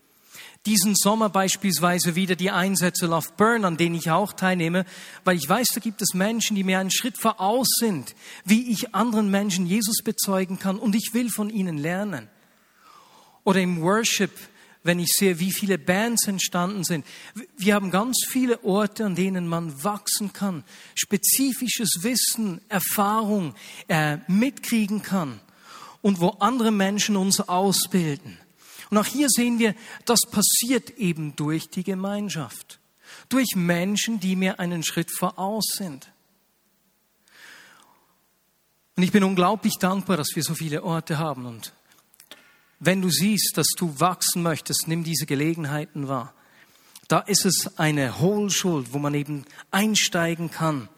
diesen 0.67 0.95
Sommer 0.95 1.29
beispielsweise 1.29 2.15
wieder 2.15 2.37
die 2.37 2.51
Einsätze 2.51 3.07
Love 3.07 3.29
Burn, 3.37 3.65
an 3.65 3.77
denen 3.77 3.95
ich 3.95 4.11
auch 4.11 4.33
teilnehme, 4.33 4.87
weil 5.23 5.37
ich 5.37 5.47
weiß, 5.49 5.69
da 5.75 5.81
gibt 5.81 6.01
es 6.01 6.15
Menschen, 6.15 6.57
die 6.57 6.65
mir 6.65 6.79
einen 6.79 6.91
Schritt 6.91 7.19
voraus 7.19 7.69
sind, 7.79 8.15
wie 8.45 8.71
ich 8.71 8.95
anderen 8.95 9.31
Menschen 9.31 9.67
Jesus 9.67 10.03
bezeugen 10.03 10.59
kann 10.59 10.79
und 10.79 10.95
ich 10.95 11.11
will 11.13 11.29
von 11.29 11.51
ihnen 11.51 11.77
lernen. 11.77 12.29
Oder 13.45 13.61
im 13.61 13.83
Worship, 13.83 14.31
wenn 14.85 15.01
ich 15.01 15.09
sehe, 15.13 15.41
wie 15.41 15.51
viele 15.51 15.79
Bands 15.79 16.29
entstanden 16.29 16.85
sind. 16.85 17.05
Wir 17.57 17.75
haben 17.75 17.91
ganz 17.91 18.19
viele 18.29 18.63
Orte, 18.63 19.07
an 19.07 19.17
denen 19.17 19.49
man 19.49 19.83
wachsen 19.83 20.33
kann, 20.33 20.63
spezifisches 20.95 22.03
Wissen, 22.03 22.61
Erfahrung 22.69 23.55
äh, 23.89 24.19
mitkriegen 24.29 25.03
kann 25.03 25.41
und 26.03 26.21
wo 26.21 26.29
andere 26.39 26.71
Menschen 26.71 27.17
uns 27.17 27.41
ausbilden. 27.41 28.39
Und 28.91 28.99
auch 28.99 29.07
hier 29.07 29.29
sehen 29.31 29.59
wir, 29.59 29.75
das 30.05 30.21
passiert 30.31 30.91
eben 30.99 31.35
durch 31.35 31.71
die 31.71 31.83
Gemeinschaft, 31.83 32.79
durch 33.31 33.57
Menschen, 33.57 34.21
die 34.21 34.37
mir 34.37 34.61
einen 34.61 34.85
Schritt 34.85 35.11
voraus 35.11 35.65
sind. 35.73 36.13
Und 38.97 39.03
ich 39.03 39.13
bin 39.13 39.25
unglaublich 39.25 39.75
dankbar, 39.81 40.19
dass 40.19 40.37
wir 40.37 40.43
so 40.43 40.55
viele 40.55 40.85
Orte 40.85 41.19
haben. 41.19 41.47
Und 41.47 41.73
wenn 42.87 43.03
du 43.03 43.11
siehst, 43.11 43.57
dass 43.57 43.69
du 43.77 43.99
wachsen 44.01 44.43
möchtest, 44.43 44.89
nimm 44.89 45.05
diese 45.05 45.27
Gelegenheiten 45.27 46.09
wahr. 46.09 46.35
Da 47.09 47.21
ist 47.21 47.45
es 47.45 47.79
eine 47.79 48.21
Hohlschuld, 48.21 48.93
wo 48.93 48.99
man 48.99 49.15
eben 49.15 49.45
einsteigen 49.71 50.51
kann. 50.51 50.89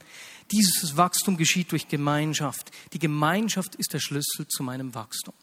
Dieses 0.53 0.97
Wachstum 0.97 1.37
geschieht 1.37 1.73
durch 1.73 1.89
Gemeinschaft. 1.89 2.71
Die 2.93 2.99
Gemeinschaft 2.99 3.75
ist 3.75 3.93
der 3.93 3.99
Schlüssel 3.99 4.47
zu 4.47 4.63
meinem 4.63 4.95
Wachstum. 4.95 5.35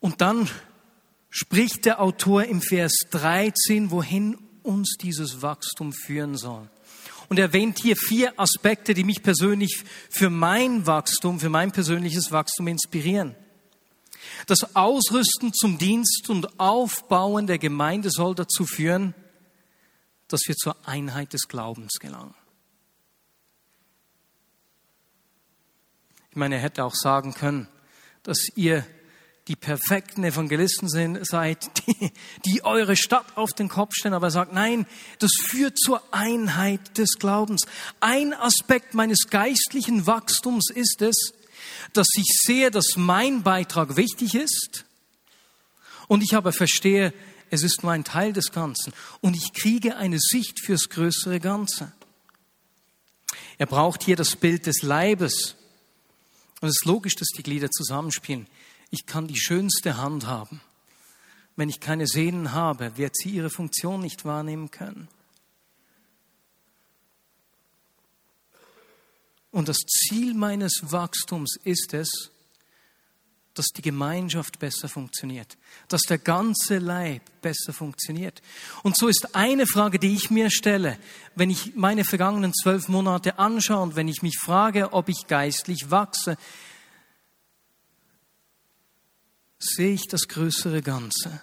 Und 0.00 0.20
dann 0.20 0.48
spricht 1.28 1.84
der 1.84 2.00
Autor 2.00 2.44
im 2.44 2.60
Vers 2.60 2.92
13, 3.10 3.90
wohin 3.90 4.36
uns 4.62 4.96
dieses 5.00 5.42
Wachstum 5.42 5.92
führen 5.92 6.36
soll. 6.36 6.68
Und 7.28 7.38
er 7.38 7.46
erwähnt 7.46 7.78
hier 7.78 7.96
vier 7.96 8.38
Aspekte, 8.40 8.92
die 8.92 9.04
mich 9.04 9.22
persönlich 9.22 9.84
für 10.10 10.30
mein 10.30 10.86
Wachstum, 10.86 11.38
für 11.38 11.48
mein 11.48 11.70
persönliches 11.70 12.32
Wachstum 12.32 12.66
inspirieren. 12.66 13.36
Das 14.46 14.74
Ausrüsten 14.76 15.52
zum 15.52 15.78
Dienst 15.78 16.28
und 16.28 16.58
Aufbauen 16.58 17.46
der 17.46 17.58
Gemeinde 17.58 18.10
soll 18.10 18.34
dazu 18.34 18.66
führen, 18.66 19.14
dass 20.28 20.42
wir 20.46 20.54
zur 20.54 20.76
Einheit 20.86 21.32
des 21.32 21.48
Glaubens 21.48 21.98
gelangen. 22.00 22.34
Ich 26.30 26.36
meine, 26.36 26.56
er 26.56 26.60
hätte 26.60 26.84
auch 26.84 26.94
sagen 26.94 27.34
können, 27.34 27.68
dass 28.22 28.38
ihr 28.54 28.86
die 29.48 29.56
perfekten 29.56 30.22
Evangelisten 30.22 30.88
sind, 30.88 31.26
seid, 31.26 31.70
die, 31.88 32.12
die 32.44 32.64
eure 32.64 32.94
Stadt 32.94 33.36
auf 33.36 33.52
den 33.52 33.68
Kopf 33.68 33.94
stellen, 33.94 34.14
aber 34.14 34.28
er 34.28 34.30
sagt, 34.30 34.52
nein, 34.52 34.86
das 35.18 35.32
führt 35.48 35.76
zur 35.76 36.02
Einheit 36.12 36.98
des 36.98 37.18
Glaubens. 37.18 37.66
Ein 37.98 38.32
Aspekt 38.32 38.94
meines 38.94 39.28
geistlichen 39.28 40.06
Wachstums 40.06 40.70
ist 40.70 41.02
es, 41.02 41.34
dass 41.92 42.08
ich 42.16 42.26
sehe, 42.42 42.70
dass 42.70 42.96
mein 42.96 43.42
Beitrag 43.42 43.96
wichtig 43.96 44.34
ist 44.34 44.84
und 46.08 46.22
ich 46.22 46.34
aber 46.34 46.52
verstehe, 46.52 47.12
es 47.50 47.62
ist 47.62 47.82
nur 47.82 47.92
ein 47.92 48.04
Teil 48.04 48.32
des 48.32 48.52
Ganzen 48.52 48.92
und 49.20 49.36
ich 49.36 49.52
kriege 49.52 49.96
eine 49.96 50.18
Sicht 50.18 50.60
fürs 50.60 50.88
größere 50.88 51.40
Ganze. 51.40 51.92
Er 53.58 53.66
braucht 53.66 54.04
hier 54.04 54.16
das 54.16 54.36
Bild 54.36 54.66
des 54.66 54.82
Leibes. 54.82 55.56
Und 56.60 56.68
es 56.68 56.76
ist 56.76 56.86
logisch, 56.86 57.14
dass 57.14 57.28
die 57.28 57.42
Glieder 57.42 57.70
zusammenspielen. 57.70 58.46
Ich 58.90 59.06
kann 59.06 59.28
die 59.28 59.38
schönste 59.38 59.98
Hand 59.98 60.26
haben. 60.26 60.60
Wenn 61.56 61.68
ich 61.68 61.80
keine 61.80 62.06
Sehnen 62.06 62.52
habe, 62.52 62.96
wird 62.96 63.16
sie 63.16 63.30
ihre 63.30 63.50
Funktion 63.50 64.00
nicht 64.00 64.24
wahrnehmen 64.24 64.70
können. 64.70 65.08
Und 69.50 69.68
das 69.68 69.78
Ziel 69.78 70.34
meines 70.34 70.80
Wachstums 70.82 71.56
ist 71.64 71.92
es, 71.94 72.30
dass 73.54 73.66
die 73.76 73.82
Gemeinschaft 73.82 74.58
besser 74.60 74.88
funktioniert, 74.88 75.58
dass 75.88 76.02
der 76.02 76.18
ganze 76.18 76.78
Leib 76.78 77.22
besser 77.42 77.72
funktioniert. 77.72 78.40
Und 78.82 78.96
so 78.96 79.08
ist 79.08 79.34
eine 79.34 79.66
Frage, 79.66 79.98
die 79.98 80.14
ich 80.14 80.30
mir 80.30 80.50
stelle, 80.50 80.98
wenn 81.34 81.50
ich 81.50 81.74
meine 81.74 82.04
vergangenen 82.04 82.54
zwölf 82.54 82.88
Monate 82.88 83.38
anschaue 83.38 83.82
und 83.82 83.96
wenn 83.96 84.08
ich 84.08 84.22
mich 84.22 84.38
frage, 84.38 84.92
ob 84.92 85.08
ich 85.08 85.26
geistlich 85.26 85.90
wachse, 85.90 86.36
sehe 89.58 89.94
ich 89.94 90.06
das 90.06 90.28
größere 90.28 90.80
Ganze? 90.80 91.42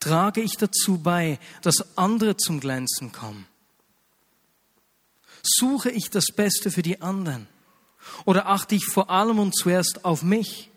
Trage 0.00 0.42
ich 0.42 0.56
dazu 0.58 0.98
bei, 0.98 1.38
dass 1.62 1.96
andere 1.96 2.36
zum 2.36 2.60
Glänzen 2.60 3.10
kommen? 3.10 3.46
Suche 5.44 5.90
ich 5.90 6.10
das 6.10 6.26
Beste 6.34 6.70
für 6.70 6.82
die 6.82 7.00
anderen? 7.02 7.46
Oder 8.24 8.46
achte 8.46 8.74
ich 8.74 8.86
vor 8.86 9.10
allem 9.10 9.38
und 9.38 9.56
zuerst 9.56 10.04
auf 10.04 10.22
mich? 10.22 10.70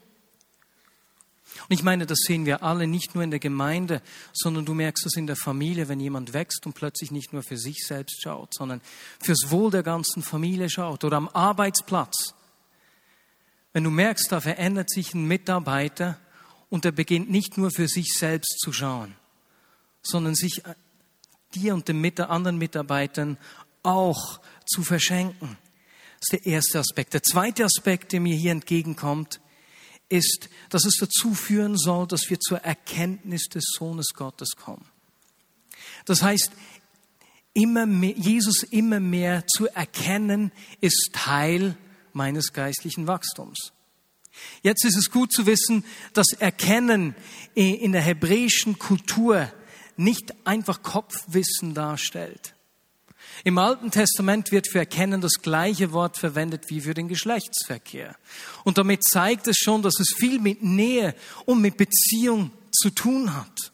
Und 1.69 1.74
ich 1.74 1.83
meine, 1.83 2.05
das 2.05 2.19
sehen 2.19 2.45
wir 2.45 2.63
alle 2.63 2.88
nicht 2.88 3.15
nur 3.15 3.24
in 3.24 3.31
der 3.31 3.39
Gemeinde, 3.39 4.01
sondern 4.31 4.65
du 4.65 4.74
merkst 4.74 5.05
es 5.05 5.15
in 5.15 5.27
der 5.27 5.36
Familie, 5.36 5.89
wenn 5.89 6.00
jemand 6.00 6.33
wächst 6.33 6.65
und 6.65 6.74
plötzlich 6.74 7.12
nicht 7.12 7.33
nur 7.33 7.43
für 7.43 7.57
sich 7.57 7.86
selbst 7.86 8.21
schaut, 8.21 8.53
sondern 8.53 8.81
fürs 9.19 9.50
Wohl 9.50 9.71
der 9.71 9.83
ganzen 9.83 10.21
Familie 10.21 10.69
schaut 10.69 11.03
oder 11.03 11.17
am 11.17 11.27
Arbeitsplatz. 11.29 12.33
Wenn 13.74 13.83
du 13.83 13.89
merkst, 13.89 14.31
da 14.31 14.39
verändert 14.39 14.89
sich 14.89 15.13
ein 15.13 15.25
Mitarbeiter 15.25 16.17
und 16.69 16.86
er 16.86 16.91
beginnt 16.91 17.29
nicht 17.29 17.57
nur 17.57 17.71
für 17.71 17.88
sich 17.88 18.13
selbst 18.17 18.59
zu 18.59 18.71
schauen, 18.71 19.15
sondern 20.01 20.36
sich 20.36 20.65
äh, 20.65 20.75
dir 21.53 21.74
und 21.74 21.88
den 21.88 22.19
anderen 22.19 22.57
Mitarbeitern 22.57 23.38
auch 23.88 24.39
zu 24.65 24.84
verschenken. 24.84 25.58
Das 26.20 26.34
ist 26.34 26.46
der 26.46 26.46
erste 26.46 26.79
Aspekt. 26.79 27.13
Der 27.13 27.24
zweite 27.24 27.63
Aspekt, 27.63 28.12
der 28.12 28.20
mir 28.20 28.36
hier 28.36 28.51
entgegenkommt, 28.51 29.39
ist, 30.10 30.50
dass 30.70 30.86
es 30.86 30.98
dazu 31.00 31.34
führen 31.34 31.77
soll, 31.77 32.08
dass 32.08 32.29
wir 32.29 32.39
zur 32.39 32.60
Erkenntnis 32.60 33.46
des 33.50 33.65
Sohnes 33.77 34.08
Gottes 34.13 34.50
kommen. 34.56 34.86
Das 36.06 36.22
heißt, 36.22 36.51
immer 37.53 37.86
mehr, 37.86 38.15
Jesus 38.15 38.63
immer 38.63 39.00
mehr 39.00 39.46
zu 39.48 39.67
erkennen, 39.67 40.51
ist 40.82 41.10
Teil 41.13 41.77
meines 42.13 42.53
geistlichen 42.53 43.08
Wachstums. 43.08 43.74
Jetzt 44.62 44.86
ist 44.86 44.98
es 44.98 45.12
gut 45.12 45.32
zu 45.32 45.46
wissen, 45.46 45.84
dass 46.13 46.34
Erkennen 46.34 47.15
in 47.56 47.91
der 47.91 48.01
hebräischen 48.01 48.79
Kultur 48.79 49.51
nicht 49.98 50.34
einfach 50.46 50.84
Kopfwissen 50.84 51.74
darstellt. 51.74 52.53
Im 53.44 53.58
Alten 53.58 53.91
Testament 53.91 54.51
wird 54.51 54.67
für 54.70 54.79
Erkennen 54.79 55.22
das 55.22 55.41
gleiche 55.41 55.91
Wort 55.91 56.17
verwendet 56.17 56.65
wie 56.70 56.82
für 56.82 56.94
den 56.94 57.08
Geschlechtsverkehr. 57.08 58.15
Und 58.63 58.77
damit 58.77 59.03
zeigt 59.03 59.48
es 59.48 59.58
schon, 59.58 59.82
dass 59.82 60.00
es 60.00 60.13
viel 60.17 60.39
mit 60.39 60.63
Nähe 60.63 61.15
und 61.46 61.62
mit 61.62 61.77
Beziehung 61.77 62.51
zu 62.72 62.89
tun 62.89 63.36
hat. 63.36 63.72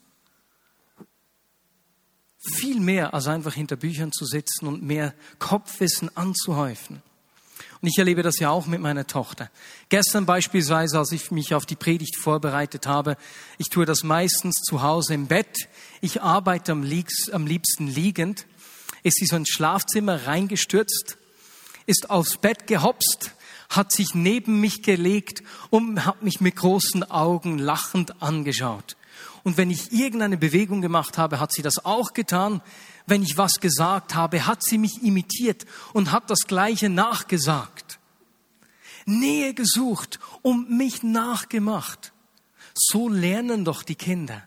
Viel 2.55 2.79
mehr 2.79 3.13
als 3.13 3.27
einfach 3.27 3.53
hinter 3.53 3.77
Büchern 3.77 4.11
zu 4.11 4.25
sitzen 4.25 4.67
und 4.67 4.83
mehr 4.83 5.13
Kopfwissen 5.39 6.15
anzuhäufen. 6.15 7.01
Und 7.81 7.89
ich 7.89 7.97
erlebe 7.97 8.23
das 8.23 8.39
ja 8.39 8.49
auch 8.49 8.65
mit 8.65 8.79
meiner 8.79 9.07
Tochter. 9.07 9.49
Gestern 9.89 10.25
beispielsweise, 10.25 10.97
als 10.97 11.11
ich 11.11 11.31
mich 11.31 11.53
auf 11.53 11.65
die 11.65 11.75
Predigt 11.75 12.17
vorbereitet 12.17 12.87
habe, 12.87 13.17
ich 13.57 13.69
tue 13.69 13.85
das 13.85 14.03
meistens 14.03 14.61
zu 14.61 14.81
Hause 14.81 15.13
im 15.13 15.27
Bett. 15.27 15.67
Ich 15.99 16.21
arbeite 16.21 16.71
am 16.71 16.83
liebsten 16.83 17.87
liegend. 17.87 18.45
Ist 19.03 19.17
sie 19.17 19.25
so 19.25 19.35
ins 19.35 19.49
Schlafzimmer 19.49 20.25
reingestürzt, 20.27 21.17
ist 21.85 22.09
aufs 22.09 22.37
Bett 22.37 22.67
gehopst, 22.67 23.31
hat 23.69 23.91
sich 23.91 24.13
neben 24.13 24.59
mich 24.59 24.81
gelegt 24.81 25.43
und 25.69 26.05
hat 26.05 26.23
mich 26.23 26.41
mit 26.41 26.55
großen 26.55 27.03
Augen 27.03 27.57
lachend 27.57 28.21
angeschaut. 28.21 28.95
Und 29.43 29.57
wenn 29.57 29.69
ich 29.69 29.91
irgendeine 29.91 30.37
Bewegung 30.37 30.81
gemacht 30.81 31.17
habe, 31.17 31.39
hat 31.39 31.51
sie 31.51 31.61
das 31.61 31.83
auch 31.85 32.13
getan. 32.13 32.61
Wenn 33.05 33.23
ich 33.23 33.37
was 33.37 33.59
gesagt 33.59 34.15
habe, 34.15 34.45
hat 34.45 34.63
sie 34.63 34.77
mich 34.77 35.03
imitiert 35.03 35.65
und 35.91 36.11
hat 36.11 36.29
das 36.29 36.41
Gleiche 36.47 36.89
nachgesagt. 36.89 37.99
Nähe 39.05 39.53
gesucht 39.53 40.19
und 40.41 40.69
mich 40.69 41.03
nachgemacht. 41.03 42.13
So 42.73 43.09
lernen 43.09 43.65
doch 43.65 43.83
die 43.83 43.95
Kinder. 43.95 44.43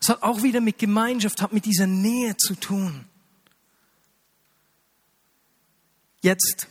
Es 0.00 0.08
hat 0.08 0.22
auch 0.22 0.42
wieder 0.42 0.60
mit 0.60 0.78
Gemeinschaft, 0.78 1.42
hat 1.42 1.52
mit 1.52 1.66
dieser 1.66 1.86
Nähe 1.86 2.36
zu 2.36 2.54
tun. 2.54 3.04
Jetzt, 6.22 6.68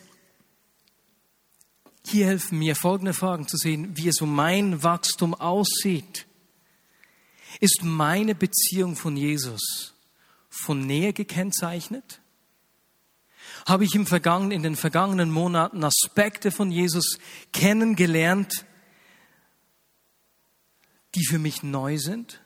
hier 2.05 2.25
helfen 2.25 2.57
mir 2.57 2.75
folgende 2.75 3.13
Fragen 3.13 3.47
zu 3.49 3.57
sehen, 3.57 3.97
wie 3.97 4.07
es 4.07 4.21
um 4.21 4.33
mein 4.33 4.81
Wachstum 4.81 5.33
aussieht. 5.33 6.25
Ist 7.59 7.83
meine 7.83 8.33
Beziehung 8.33 8.95
von 8.95 9.17
Jesus 9.17 9.93
von 10.49 10.85
Nähe 10.85 11.11
gekennzeichnet? 11.11 12.21
Habe 13.67 13.83
ich 13.83 13.93
im 13.93 14.07
vergangenen, 14.07 14.51
in 14.51 14.63
den 14.63 14.75
vergangenen 14.77 15.31
Monaten 15.31 15.83
Aspekte 15.83 16.51
von 16.51 16.71
Jesus 16.71 17.19
kennengelernt, 17.51 18.65
die 21.13 21.25
für 21.25 21.39
mich 21.39 21.61
neu 21.61 21.97
sind? 21.97 22.41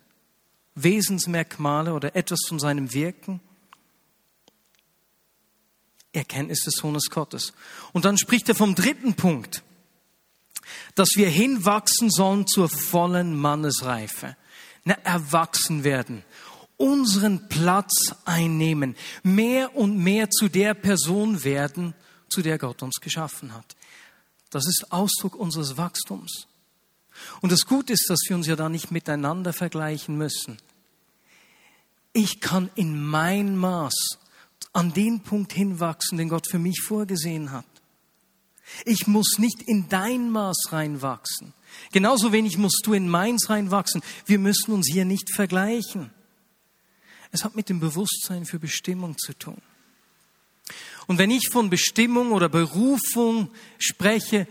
Wesensmerkmale 0.73 1.93
oder 1.93 2.15
etwas 2.15 2.39
von 2.47 2.59
seinem 2.59 2.93
Wirken? 2.93 3.41
Erkenntnis 6.15 6.61
des 6.61 6.75
Sohnes 6.75 7.09
Gottes. 7.09 7.53
Und 7.93 8.05
dann 8.05 8.17
spricht 8.17 8.49
er 8.49 8.55
vom 8.55 8.75
dritten 8.75 9.15
Punkt, 9.15 9.63
dass 10.95 11.09
wir 11.15 11.29
hinwachsen 11.29 12.09
sollen 12.09 12.47
zur 12.47 12.69
vollen 12.69 13.35
Mannesreife. 13.35 14.35
Na, 14.83 14.93
erwachsen 15.03 15.83
werden, 15.83 16.23
unseren 16.77 17.49
Platz 17.49 18.15
einnehmen, 18.25 18.95
mehr 19.23 19.75
und 19.75 19.97
mehr 19.97 20.29
zu 20.29 20.47
der 20.47 20.75
Person 20.75 21.43
werden, 21.43 21.95
zu 22.29 22.41
der 22.41 22.59
Gott 22.59 22.83
uns 22.83 22.99
geschaffen 23.01 23.53
hat. 23.53 23.75
Das 24.51 24.67
ist 24.67 24.91
Ausdruck 24.91 25.35
unseres 25.35 25.77
Wachstums. 25.77 26.47
Und 27.41 27.51
das 27.51 27.65
Gute 27.65 27.93
ist, 27.93 28.09
dass 28.09 28.19
wir 28.27 28.35
uns 28.35 28.47
ja 28.47 28.55
da 28.55 28.69
nicht 28.69 28.91
miteinander 28.91 29.53
vergleichen 29.53 30.17
müssen. 30.17 30.57
Ich 32.13 32.39
kann 32.39 32.69
in 32.75 33.03
mein 33.03 33.57
Maß 33.57 34.19
an 34.75 34.91
den 34.91 35.21
Punkt 35.21 35.53
hinwachsen, 35.53 36.17
den 36.17 36.29
Gott 36.29 36.47
für 36.49 36.59
mich 36.59 36.81
vorgesehen 36.81 37.51
hat. 37.51 37.65
Ich 38.83 39.07
muss 39.07 39.37
nicht 39.37 39.61
in 39.61 39.87
dein 39.89 40.29
Maß 40.29 40.71
reinwachsen. 40.71 41.53
Genauso 41.91 42.33
wenig 42.33 42.57
musst 42.57 42.81
du 42.83 42.93
in 42.93 43.07
meins 43.07 43.49
reinwachsen. 43.49 44.01
Wir 44.25 44.37
müssen 44.37 44.73
uns 44.73 44.89
hier 44.91 45.05
nicht 45.05 45.33
vergleichen. 45.33 46.11
Es 47.31 47.45
hat 47.45 47.55
mit 47.55 47.69
dem 47.69 47.79
Bewusstsein 47.79 48.45
für 48.45 48.59
Bestimmung 48.59 49.17
zu 49.17 49.33
tun. 49.33 49.61
Und 51.07 51.19
wenn 51.19 51.31
ich 51.31 51.49
von 51.49 51.69
Bestimmung 51.69 52.31
oder 52.31 52.49
Berufung 52.49 53.51
spreche 53.77 54.47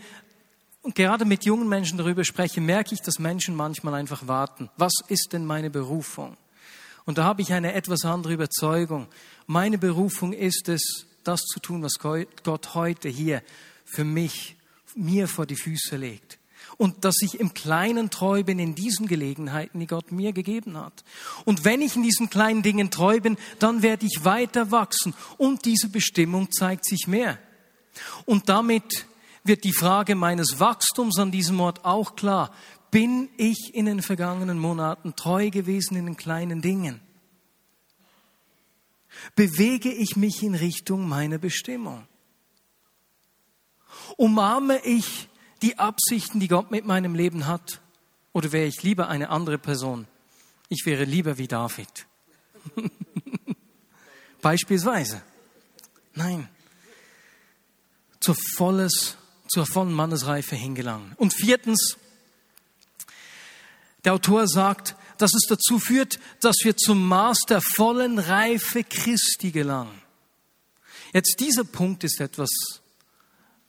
und 0.81 0.95
gerade 0.95 1.25
mit 1.25 1.45
jungen 1.45 1.69
Menschen 1.69 1.97
darüber 1.97 2.23
spreche, 2.23 2.61
merke 2.61 2.95
ich, 2.95 3.01
dass 3.01 3.19
Menschen 3.19 3.55
manchmal 3.55 3.93
einfach 3.93 4.27
warten. 4.27 4.69
Was 4.77 4.93
ist 5.07 5.33
denn 5.33 5.45
meine 5.45 5.69
Berufung? 5.69 6.37
Und 7.05 7.17
da 7.17 7.23
habe 7.23 7.41
ich 7.41 7.53
eine 7.53 7.73
etwas 7.73 8.03
andere 8.03 8.33
Überzeugung. 8.33 9.07
Meine 9.47 9.77
Berufung 9.77 10.33
ist 10.33 10.69
es, 10.69 11.05
das 11.23 11.41
zu 11.41 11.59
tun, 11.59 11.83
was 11.83 11.99
Gott 11.99 12.75
heute 12.75 13.09
hier 13.09 13.41
für 13.83 14.03
mich, 14.03 14.55
mir 14.95 15.27
vor 15.27 15.45
die 15.45 15.55
Füße 15.55 15.97
legt. 15.97 16.39
Und 16.77 17.05
dass 17.05 17.21
ich 17.21 17.39
im 17.39 17.53
Kleinen 17.53 18.09
treu 18.09 18.43
bin 18.43 18.59
in 18.59 18.75
diesen 18.75 19.07
Gelegenheiten, 19.07 19.79
die 19.79 19.87
Gott 19.87 20.11
mir 20.11 20.33
gegeben 20.33 20.77
hat. 20.77 21.03
Und 21.45 21.63
wenn 21.63 21.81
ich 21.81 21.95
in 21.95 22.03
diesen 22.03 22.29
kleinen 22.29 22.63
Dingen 22.63 22.91
treu 22.91 23.21
bin, 23.21 23.37
dann 23.59 23.81
werde 23.81 24.05
ich 24.05 24.25
weiter 24.25 24.71
wachsen. 24.71 25.13
Und 25.37 25.65
diese 25.65 25.89
Bestimmung 25.89 26.51
zeigt 26.51 26.85
sich 26.85 27.07
mehr. 27.07 27.37
Und 28.25 28.49
damit 28.49 29.05
wird 29.43 29.63
die 29.63 29.73
Frage 29.73 30.15
meines 30.15 30.59
Wachstums 30.59 31.17
an 31.17 31.31
diesem 31.31 31.59
Ort 31.61 31.85
auch 31.85 32.15
klar. 32.15 32.51
Bin 32.91 33.29
ich 33.37 33.71
in 33.73 33.85
den 33.85 34.01
vergangenen 34.01 34.59
Monaten 34.59 35.15
treu 35.15 35.49
gewesen 35.49 35.95
in 35.95 36.05
den 36.05 36.17
kleinen 36.17 36.61
Dingen? 36.61 36.99
Bewege 39.35 39.91
ich 39.91 40.15
mich 40.15 40.43
in 40.43 40.55
Richtung 40.55 41.07
meiner 41.07 41.37
Bestimmung? 41.37 42.07
Umarme 44.17 44.79
ich 44.85 45.27
die 45.61 45.79
Absichten, 45.79 46.39
die 46.39 46.47
Gott 46.47 46.71
mit 46.71 46.85
meinem 46.85 47.15
Leben 47.15 47.47
hat? 47.47 47.81
Oder 48.33 48.51
wäre 48.51 48.67
ich 48.67 48.83
lieber 48.83 49.07
eine 49.07 49.29
andere 49.29 49.57
Person? 49.57 50.07
Ich 50.69 50.85
wäre 50.85 51.05
lieber 51.05 51.37
wie 51.37 51.47
David. 51.47 52.05
Beispielsweise. 54.41 55.21
Nein. 56.13 56.49
Zur 58.19 58.35
volles, 58.55 59.17
zur 59.47 59.65
vollen 59.65 59.93
Mannesreife 59.93 60.55
hingelangen. 60.55 61.13
Und 61.17 61.33
viertens, 61.33 61.97
der 64.03 64.13
Autor 64.13 64.47
sagt, 64.47 64.95
dass 65.17 65.33
es 65.33 65.47
dazu 65.47 65.79
führt, 65.79 66.19
dass 66.41 66.57
wir 66.63 66.75
zum 66.75 67.07
Maß 67.07 67.39
der 67.49 67.61
vollen 67.61 68.19
Reife 68.19 68.83
Christi 68.83 69.51
gelangen. 69.51 70.01
Jetzt 71.13 71.39
dieser 71.39 71.63
Punkt 71.63 72.03
ist 72.03 72.19
etwas, 72.19 72.49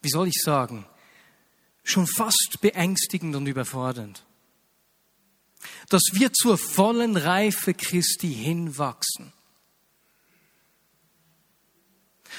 wie 0.03 0.11
soll 0.11 0.29
ich 0.29 0.41
sagen, 0.43 0.87
schon 1.85 2.07
fast 2.07 2.59
beängstigend 2.61 3.37
und 3.37 3.47
überfordernd. 3.47 4.25
Dass 5.89 6.03
wir 6.13 6.33
zur 6.33 6.59
vollen 6.59 7.17
Reife 7.17 7.75
Christi 7.75 8.33
hinwachsen. 8.33 9.33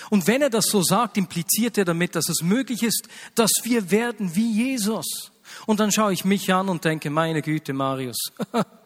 Und 0.10 0.28
wenn 0.28 0.42
er 0.42 0.50
das 0.50 0.66
so 0.66 0.82
sagt, 0.84 1.18
impliziert 1.18 1.78
er 1.78 1.86
damit, 1.86 2.16
dass 2.16 2.30
es 2.30 2.42
möglich 2.42 2.84
ist, 2.84 3.08
dass 3.36 3.52
wir 3.64 3.90
werden 3.92 4.36
wie 4.36 4.52
Jesus. 4.52 5.32
Und 5.66 5.80
dann 5.80 5.92
schaue 5.92 6.14
ich 6.14 6.26
mich 6.26 6.54
an 6.54 6.70
und 6.70 6.86
denke, 6.86 7.10
meine 7.10 7.42
Güte, 7.42 7.74
Marius. 7.74 8.18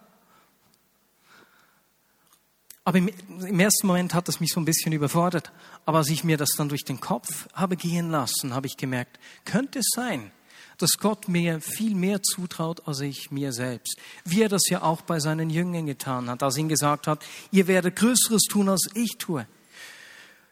Aber 2.92 2.98
im, 2.98 3.10
im, 3.48 3.60
ersten 3.62 3.88
Moment 3.88 4.14
hat 4.14 4.28
es 4.28 4.42
mich 4.42 4.50
so 4.52 4.60
ein 4.60 4.66
bisschen 4.66 4.92
überfordert. 4.92 5.54
Aber 5.86 6.00
als 6.00 6.10
ich 6.10 6.26
mir 6.26 6.36
das 6.36 6.50
dann 6.58 6.68
durch 6.68 6.84
den 6.84 7.00
Kopf 7.00 7.48
habe 7.54 7.78
gehen 7.78 8.12
lassen, 8.12 8.54
habe 8.54 8.68
ich 8.68 8.76
gemerkt, 8.76 9.18
könnte 9.46 9.80
es 9.80 9.86
sein, 9.96 10.30
dass 10.78 10.98
Gott 11.00 11.30
mir 11.30 11.62
viel 11.62 11.96
mehr 11.96 12.22
zutraut 12.22 12.86
als 12.90 13.00
ich 13.00 13.32
mir 13.32 13.54
selbst. 13.54 13.98
Wie 14.26 14.42
er 14.42 14.50
das 14.50 14.64
ja 14.68 14.82
auch 14.82 15.04
bei 15.04 15.22
seinen 15.22 15.50
Jüngern 15.50 15.86
getan 15.86 16.30
hat, 16.30 16.44
als 16.44 16.58
ihnen 16.58 16.68
gesagt 16.68 17.08
hat, 17.08 17.24
ihr 17.52 17.68
werdet 17.68 17.96
Größeres 17.96 18.42
tun, 18.50 18.68
als 18.68 18.90
ich 18.94 19.16
tue. 19.18 19.48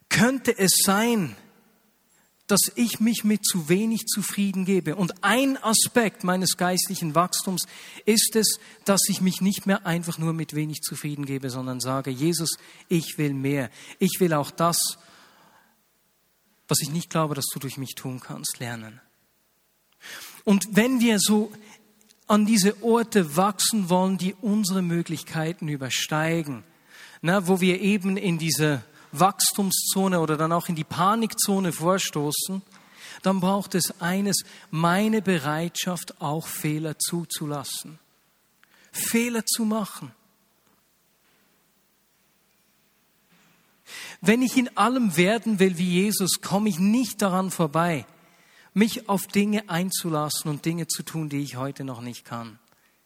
Könnte 0.08 0.58
es 0.58 0.72
sein, 0.86 1.36
dass 2.50 2.62
ich 2.74 3.00
mich 3.00 3.24
mit 3.24 3.46
zu 3.46 3.70
wenig 3.70 4.08
zufrieden 4.08 4.66
gebe. 4.66 4.96
Und 4.96 5.24
ein 5.24 5.56
Aspekt 5.64 6.24
meines 6.24 6.58
geistlichen 6.58 7.14
Wachstums 7.14 7.68
ist 8.06 8.36
es, 8.36 8.60
dass 8.86 9.02
ich 9.08 9.22
mich 9.22 9.40
nicht 9.40 9.68
mehr 9.68 9.86
einfach 9.86 10.18
nur 10.18 10.34
mit 10.34 10.56
wenig 10.56 10.82
zufrieden 10.82 11.28
gebe, 11.28 11.52
sondern 11.52 11.80
sage, 11.80 12.10
Jesus, 12.10 12.58
ich 12.88 13.20
will 13.20 13.36
mehr. 13.36 13.70
Ich 14.00 14.20
will 14.20 14.34
auch 14.34 14.50
das, 14.50 14.98
was 16.68 16.82
ich 16.82 16.90
nicht 16.90 17.12
glaube, 17.12 17.36
dass 17.36 17.46
du 17.54 17.60
durch 17.60 17.78
mich 17.78 17.94
tun 17.94 18.20
kannst, 18.20 18.58
lernen. 18.58 19.00
Und 20.44 20.70
wenn 20.72 21.00
wir 21.00 21.20
so 21.20 21.52
an 22.26 22.48
diese 22.48 22.82
Orte 22.82 23.38
wachsen 23.38 23.90
wollen, 23.90 24.18
die 24.18 24.34
unsere 24.42 24.82
Möglichkeiten 24.82 25.68
übersteigen, 25.68 26.64
na, 27.22 27.48
wo 27.48 27.62
wir 27.62 27.80
eben 27.80 28.18
in 28.18 28.40
diese 28.40 28.82
Wachstumszone 29.12 30.20
oder 30.20 30.38
dann 30.38 30.52
auch 30.52 30.70
in 30.70 30.76
die 30.76 30.84
Panikzone 30.84 31.72
vorstoßen, 31.72 32.62
dann 33.22 33.40
braucht 33.40 33.76
es 33.76 34.02
eines, 34.02 34.44
meine 34.72 35.22
Bereitschaft, 35.22 36.22
auch 36.22 36.48
Fehler 36.48 36.98
zuzulassen. 36.98 38.00
Fehler 38.92 39.46
zu 39.46 39.66
machen. 39.66 40.12
Wenn 44.22 44.42
ich 44.42 44.58
in 44.58 44.76
allem 44.78 45.18
werden 45.18 45.60
will 45.60 45.78
wie 45.78 46.02
Jesus, 46.02 46.42
komme 46.42 46.70
ich 46.70 46.80
nicht 46.80 47.22
daran 47.22 47.52
vorbei, 47.52 48.06
mich 48.74 49.10
auf 49.10 49.28
Dinge 49.28 49.70
einzulassen 49.70 50.50
und 50.52 50.66
Dinge 50.66 50.88
zu 50.88 51.04
tun, 51.04 51.30
die 51.30 51.42
ich 51.42 51.56
heute 51.56 51.84
noch 51.84 52.02
nicht 52.02 52.26
kann, 52.26 52.60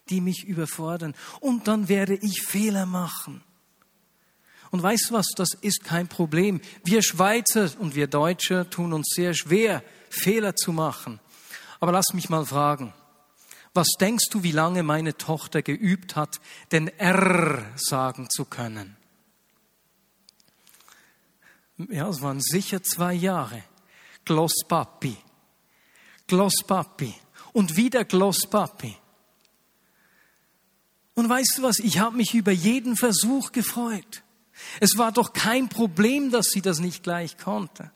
die 0.10 0.22
mich 0.22 0.44
überfordern. 0.44 1.16
Und 1.40 1.68
dann 1.68 1.88
werde 1.88 2.16
ich 2.16 2.42
Fehler 2.42 2.86
machen. 2.86 3.44
Und 4.74 4.82
weißt 4.82 5.12
du 5.12 5.14
was, 5.14 5.28
das 5.36 5.50
ist 5.62 5.84
kein 5.84 6.08
Problem. 6.08 6.60
Wir 6.84 7.04
Schweizer 7.04 7.70
und 7.78 7.94
wir 7.94 8.08
Deutsche 8.08 8.68
tun 8.72 8.92
uns 8.92 9.08
sehr 9.14 9.36
schwer, 9.36 9.84
Fehler 10.10 10.56
zu 10.56 10.72
machen. 10.72 11.20
Aber 11.80 11.92
lass 11.92 12.08
mich 12.16 12.28
mal 12.28 12.44
fragen, 12.44 12.92
was 13.76 13.86
denkst 14.00 14.30
du, 14.32 14.42
wie 14.42 14.52
lange 14.52 14.82
meine 14.82 15.16
Tochter 15.16 15.62
geübt 15.62 16.16
hat, 16.16 16.42
den 16.72 16.88
R 16.88 17.72
sagen 17.76 18.32
zu 18.32 18.46
können? 18.46 18.98
Ja, 21.78 22.10
es 22.10 22.24
waren 22.24 22.42
sicher 22.42 22.82
zwei 22.82 23.14
Jahre. 23.14 23.64
Gloss 24.26 24.64
Papi. 24.68 25.16
Gloss 26.26 26.64
Papi. 26.66 27.14
Und 27.52 27.78
wieder 27.78 28.06
Gloss 28.06 28.50
Papi. 28.50 28.98
Und 31.14 31.30
weißt 31.30 31.60
du 31.60 31.62
was, 31.62 31.78
ich 31.78 32.00
habe 32.00 32.18
mich 32.18 32.34
über 32.34 32.52
jeden 32.52 32.96
Versuch 32.96 33.52
gefreut. 33.52 34.23
Es 34.80 34.98
war 34.98 35.12
doch 35.12 35.34
kein 35.34 35.70
Problem, 35.70 36.32
dass 36.32 36.48
sie 36.48 36.62
das 36.62 36.80
nicht 36.80 37.04
gleich 37.04 37.38
konnte. 37.38 37.92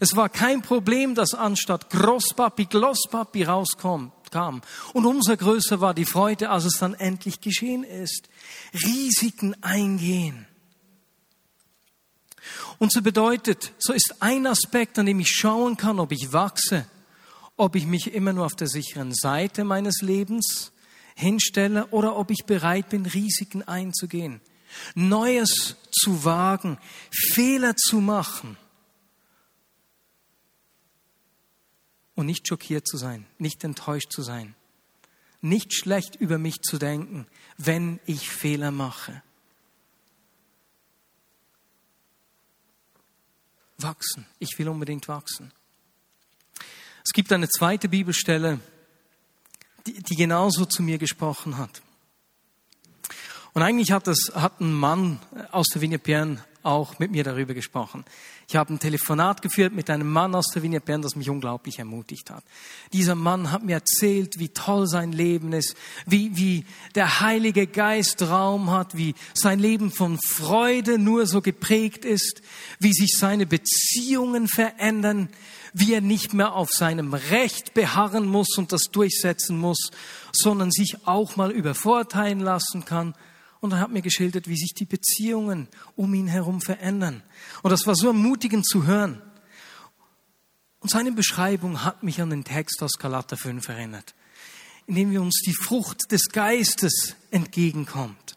Es 0.00 0.16
war 0.16 0.28
kein 0.28 0.62
Problem, 0.62 1.14
dass 1.14 1.34
anstatt 1.34 1.90
Großpapi 1.90 2.66
Glosspapi 2.66 3.44
rauskommt, 3.44 4.12
kam. 4.30 4.62
Und 4.92 5.06
umso 5.06 5.36
größer 5.36 5.80
war 5.80 5.94
die 5.94 6.04
Freude, 6.04 6.50
als 6.50 6.64
es 6.64 6.78
dann 6.78 6.94
endlich 6.94 7.40
geschehen 7.40 7.84
ist. 7.84 8.28
Risiken 8.74 9.54
eingehen. 9.62 10.46
Und 12.78 12.92
so 12.92 13.02
bedeutet, 13.02 13.72
so 13.78 13.92
ist 13.92 14.16
ein 14.20 14.46
Aspekt, 14.46 14.98
an 14.98 15.06
dem 15.06 15.20
ich 15.20 15.30
schauen 15.30 15.76
kann, 15.76 15.98
ob 15.98 16.12
ich 16.12 16.32
wachse, 16.32 16.86
ob 17.56 17.74
ich 17.74 17.86
mich 17.86 18.14
immer 18.14 18.32
nur 18.32 18.46
auf 18.46 18.54
der 18.54 18.68
sicheren 18.68 19.12
Seite 19.14 19.64
meines 19.64 20.00
Lebens 20.00 20.72
hinstelle 21.16 21.86
oder 21.88 22.16
ob 22.16 22.30
ich 22.30 22.46
bereit 22.46 22.90
bin, 22.90 23.04
Risiken 23.04 23.64
einzugehen, 23.64 24.40
Neues 24.94 25.76
zu 25.90 26.24
wagen, 26.24 26.78
Fehler 27.10 27.76
zu 27.76 28.00
machen 28.00 28.56
und 32.14 32.26
nicht 32.26 32.48
schockiert 32.48 32.86
zu 32.86 32.96
sein, 32.96 33.26
nicht 33.38 33.62
enttäuscht 33.64 34.12
zu 34.12 34.22
sein, 34.22 34.54
nicht 35.40 35.72
schlecht 35.72 36.16
über 36.16 36.38
mich 36.38 36.62
zu 36.62 36.78
denken, 36.78 37.26
wenn 37.56 38.00
ich 38.06 38.28
Fehler 38.28 38.70
mache. 38.70 39.22
Wachsen. 43.76 44.26
Ich 44.40 44.58
will 44.58 44.68
unbedingt 44.68 45.06
wachsen. 45.06 45.52
Es 47.04 47.12
gibt 47.12 47.32
eine 47.32 47.48
zweite 47.48 47.88
Bibelstelle, 47.88 48.60
die, 49.86 50.02
die 50.02 50.16
genauso 50.16 50.64
zu 50.64 50.82
mir 50.82 50.98
gesprochen 50.98 51.56
hat. 51.56 51.80
Und 53.54 53.62
eigentlich 53.62 53.92
hat, 53.92 54.06
das, 54.06 54.32
hat 54.34 54.60
ein 54.60 54.72
Mann 54.72 55.18
aus 55.50 55.66
der 55.68 55.82
Vigne 55.82 55.98
auch 56.62 56.98
mit 56.98 57.10
mir 57.10 57.24
darüber 57.24 57.54
gesprochen. 57.54 58.04
Ich 58.46 58.56
habe 58.56 58.72
ein 58.72 58.78
Telefonat 58.78 59.42
geführt 59.42 59.74
mit 59.74 59.90
einem 59.90 60.10
Mann 60.10 60.34
aus 60.34 60.48
der 60.48 60.62
Vigne 60.62 60.80
das 60.80 61.16
mich 61.16 61.30
unglaublich 61.30 61.78
ermutigt 61.78 62.30
hat. 62.30 62.44
Dieser 62.92 63.14
Mann 63.14 63.52
hat 63.52 63.62
mir 63.62 63.74
erzählt, 63.74 64.38
wie 64.38 64.48
toll 64.48 64.86
sein 64.86 65.12
Leben 65.12 65.52
ist, 65.52 65.76
wie, 66.06 66.36
wie 66.36 66.64
der 66.94 67.20
Heilige 67.20 67.66
Geist 67.66 68.22
Raum 68.22 68.70
hat, 68.70 68.96
wie 68.96 69.14
sein 69.34 69.58
Leben 69.58 69.90
von 69.90 70.18
Freude 70.18 70.98
nur 70.98 71.26
so 71.26 71.40
geprägt 71.40 72.04
ist, 72.04 72.42
wie 72.80 72.92
sich 72.92 73.16
seine 73.16 73.46
Beziehungen 73.46 74.48
verändern, 74.48 75.28
wie 75.74 75.94
er 75.94 76.00
nicht 76.00 76.32
mehr 76.34 76.54
auf 76.54 76.70
seinem 76.70 77.14
Recht 77.14 77.74
beharren 77.74 78.26
muss 78.26 78.56
und 78.56 78.72
das 78.72 78.84
durchsetzen 78.90 79.58
muss, 79.58 79.90
sondern 80.32 80.70
sich 80.70 81.06
auch 81.06 81.36
mal 81.36 81.50
übervorteilen 81.50 82.40
lassen 82.40 82.84
kann 82.84 83.14
und 83.60 83.72
er 83.72 83.80
hat 83.80 83.90
mir 83.90 84.02
geschildert, 84.02 84.48
wie 84.48 84.56
sich 84.56 84.74
die 84.74 84.84
Beziehungen 84.84 85.68
um 85.96 86.14
ihn 86.14 86.28
herum 86.28 86.60
verändern. 86.60 87.22
Und 87.62 87.70
das 87.70 87.86
war 87.86 87.94
so 87.94 88.08
ermutigend 88.08 88.66
zu 88.66 88.86
hören. 88.86 89.20
Und 90.80 90.90
seine 90.90 91.12
Beschreibung 91.12 91.84
hat 91.84 92.02
mich 92.02 92.20
an 92.20 92.30
den 92.30 92.44
Text 92.44 92.82
aus 92.82 92.92
Galater 92.98 93.36
5 93.36 93.68
erinnert, 93.68 94.14
in 94.86 94.94
dem 94.94 95.10
wir 95.10 95.20
uns 95.20 95.42
die 95.44 95.54
Frucht 95.54 96.12
des 96.12 96.28
Geistes 96.28 97.16
entgegenkommt. 97.30 98.34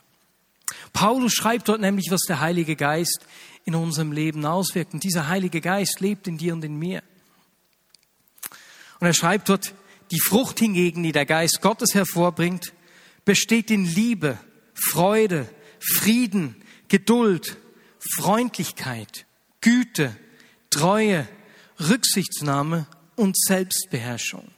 Paulus 0.94 1.34
schreibt 1.34 1.70
dort 1.70 1.82
nämlich, 1.82 2.08
was 2.10 2.22
der 2.22 2.40
Heilige 2.40 2.76
Geist 2.76 3.26
in 3.66 3.76
unserem 3.76 4.12
Leben 4.12 4.46
auswirkt. 4.46 4.94
Und 4.94 5.04
dieser 5.04 5.28
Heilige 5.28 5.62
Geist 5.62 6.00
lebt 6.00 6.28
in 6.28 6.38
dir 6.38 6.54
und 6.54 6.64
in 6.64 6.78
mir. 6.78 7.04
Und 9.00 9.08
er 9.08 9.14
schreibt 9.14 9.50
dort, 9.50 9.74
die 10.12 10.20
Frucht 10.20 10.60
hingegen, 10.60 11.04
die 11.04 11.12
der 11.12 11.26
Geist 11.26 11.62
Gottes 11.62 11.94
hervorbringt, 11.94 12.74
besteht 13.24 13.72
in 13.72 13.86
Liebe, 13.86 14.38
Freude, 14.82 15.48
Frieden, 15.80 16.56
Geduld, 16.88 17.58
Freundlichkeit, 18.16 19.26
Güte, 19.62 20.16
Treue, 20.70 21.28
Rücksichtsnahme 21.80 22.88
und 23.16 23.38
Selbstbeherrschung. 23.38 24.52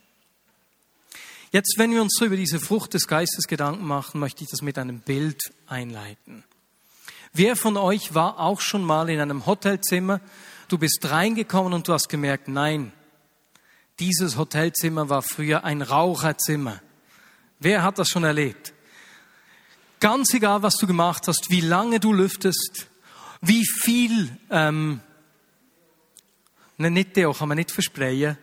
Jetzt, 1.52 1.76
wenn 1.78 1.92
wir 1.92 2.02
uns 2.02 2.16
so 2.18 2.26
über 2.26 2.36
diese 2.36 2.60
Frucht 2.60 2.94
des 2.94 3.08
Geistes 3.08 3.48
Gedanken 3.48 3.86
machen, 3.86 4.20
möchte 4.20 4.44
ich 4.44 4.50
das 4.50 4.62
mit 4.62 4.78
einem 4.78 5.02
Bild 5.02 5.54
einleiten. 5.68 6.44
Wer 7.32 7.56
von 7.56 7.78
euch 7.78 8.16
war 8.16 8.40
auch 8.40 8.62
schon 8.62 8.84
mal 8.84 9.10
in 9.10 9.20
einem 9.20 9.46
Hotelzimmer? 9.46 10.22
Du 10.68 10.78
bist 10.78 11.00
reingekommen 11.04 11.74
und 11.74 11.88
du 11.88 11.94
hast 11.94 12.10
gemerkt, 12.10 12.48
nein, 12.48 12.92
dieses 14.00 14.38
Hotelzimmer 14.38 15.10
war 15.10 15.22
früher 15.22 15.64
ein 15.64 15.82
Raucherzimmer. 15.82 16.82
Wer 17.60 17.84
hat 17.84 18.00
das 18.00 18.10
schon 18.10 18.24
erlebt? 18.24 18.74
Ganz 20.04 20.34
egal, 20.34 20.62
was 20.64 20.76
du 20.76 20.86
gemacht 20.86 21.30
hast, 21.30 21.50
wie 21.50 21.62
lange 21.62 22.02
du 22.02 22.12
lüftest, 22.12 22.88
wie 23.40 23.66
viel, 23.66 24.38
ähm, 24.50 25.00
ne, 26.78 26.92
nicht 26.92 27.16
Deo 27.16 27.32
kann 27.32 27.48
man 27.48 27.56
nicht 27.56 27.72
versprayen. 27.72 28.38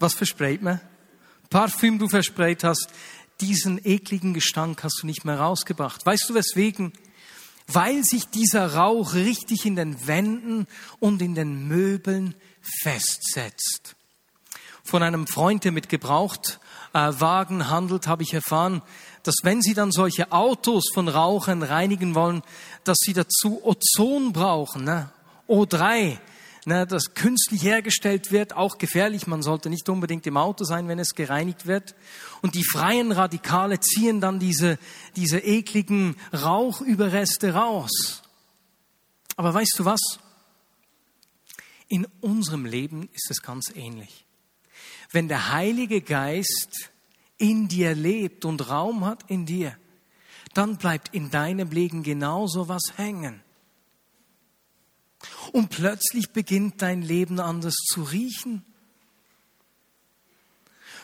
Was 0.00 0.14
versprayt 0.14 0.60
man? 0.60 0.80
Parfüm 1.50 2.00
du 2.00 2.08
versprayt 2.08 2.64
hast, 2.64 2.88
diesen 3.40 3.80
ekligen 3.86 4.34
Gestank 4.34 4.82
hast 4.82 4.98
du 5.00 5.06
nicht 5.06 5.24
mehr 5.24 5.38
rausgebracht. 5.38 6.04
Weißt 6.04 6.28
du 6.30 6.34
weswegen? 6.34 6.92
Weil 7.68 8.02
sich 8.02 8.26
dieser 8.26 8.74
Rauch 8.74 9.14
richtig 9.14 9.66
in 9.66 9.76
den 9.76 10.08
Wänden 10.08 10.66
und 10.98 11.22
in 11.22 11.36
den 11.36 11.68
Möbeln 11.68 12.34
festsetzt. 12.82 13.94
Von 14.82 15.04
einem 15.04 15.28
Freund, 15.28 15.62
der 15.62 15.70
mit 15.70 15.90
Gebrauchtwagen 15.90 17.70
handelt, 17.70 18.08
habe 18.08 18.24
ich 18.24 18.34
erfahren, 18.34 18.82
dass 19.28 19.36
wenn 19.42 19.60
sie 19.60 19.74
dann 19.74 19.92
solche 19.92 20.32
Autos 20.32 20.84
von 20.94 21.06
Rauchern 21.06 21.62
reinigen 21.62 22.14
wollen, 22.14 22.42
dass 22.84 22.96
sie 22.98 23.12
dazu 23.12 23.62
Ozon 23.62 24.32
brauchen, 24.32 24.84
ne? 24.84 25.10
O3, 25.46 26.18
ne? 26.64 26.86
das 26.86 27.12
künstlich 27.12 27.62
hergestellt 27.62 28.32
wird, 28.32 28.56
auch 28.56 28.78
gefährlich. 28.78 29.26
Man 29.26 29.42
sollte 29.42 29.68
nicht 29.68 29.86
unbedingt 29.90 30.26
im 30.26 30.38
Auto 30.38 30.64
sein, 30.64 30.88
wenn 30.88 30.98
es 30.98 31.14
gereinigt 31.14 31.66
wird. 31.66 31.94
Und 32.40 32.54
die 32.54 32.64
freien 32.64 33.12
Radikale 33.12 33.80
ziehen 33.80 34.22
dann 34.22 34.38
diese, 34.38 34.78
diese 35.14 35.40
ekligen 35.40 36.16
Rauchüberreste 36.32 37.52
raus. 37.52 38.22
Aber 39.36 39.52
weißt 39.52 39.74
du 39.76 39.84
was? 39.84 40.00
In 41.88 42.06
unserem 42.22 42.64
Leben 42.64 43.10
ist 43.12 43.30
es 43.30 43.42
ganz 43.42 43.70
ähnlich. 43.74 44.24
Wenn 45.12 45.28
der 45.28 45.52
Heilige 45.52 46.00
Geist 46.00 46.92
in 47.38 47.68
dir 47.68 47.94
lebt 47.94 48.44
und 48.44 48.68
Raum 48.68 49.04
hat 49.04 49.24
in 49.28 49.46
dir, 49.46 49.76
dann 50.54 50.76
bleibt 50.76 51.14
in 51.14 51.30
deinem 51.30 51.70
Leben 51.70 52.02
genauso 52.02 52.68
was 52.68 52.82
hängen. 52.96 53.42
Und 55.52 55.70
plötzlich 55.70 56.30
beginnt 56.30 56.82
dein 56.82 57.02
Leben 57.02 57.40
anders 57.40 57.74
zu 57.74 58.02
riechen. 58.02 58.64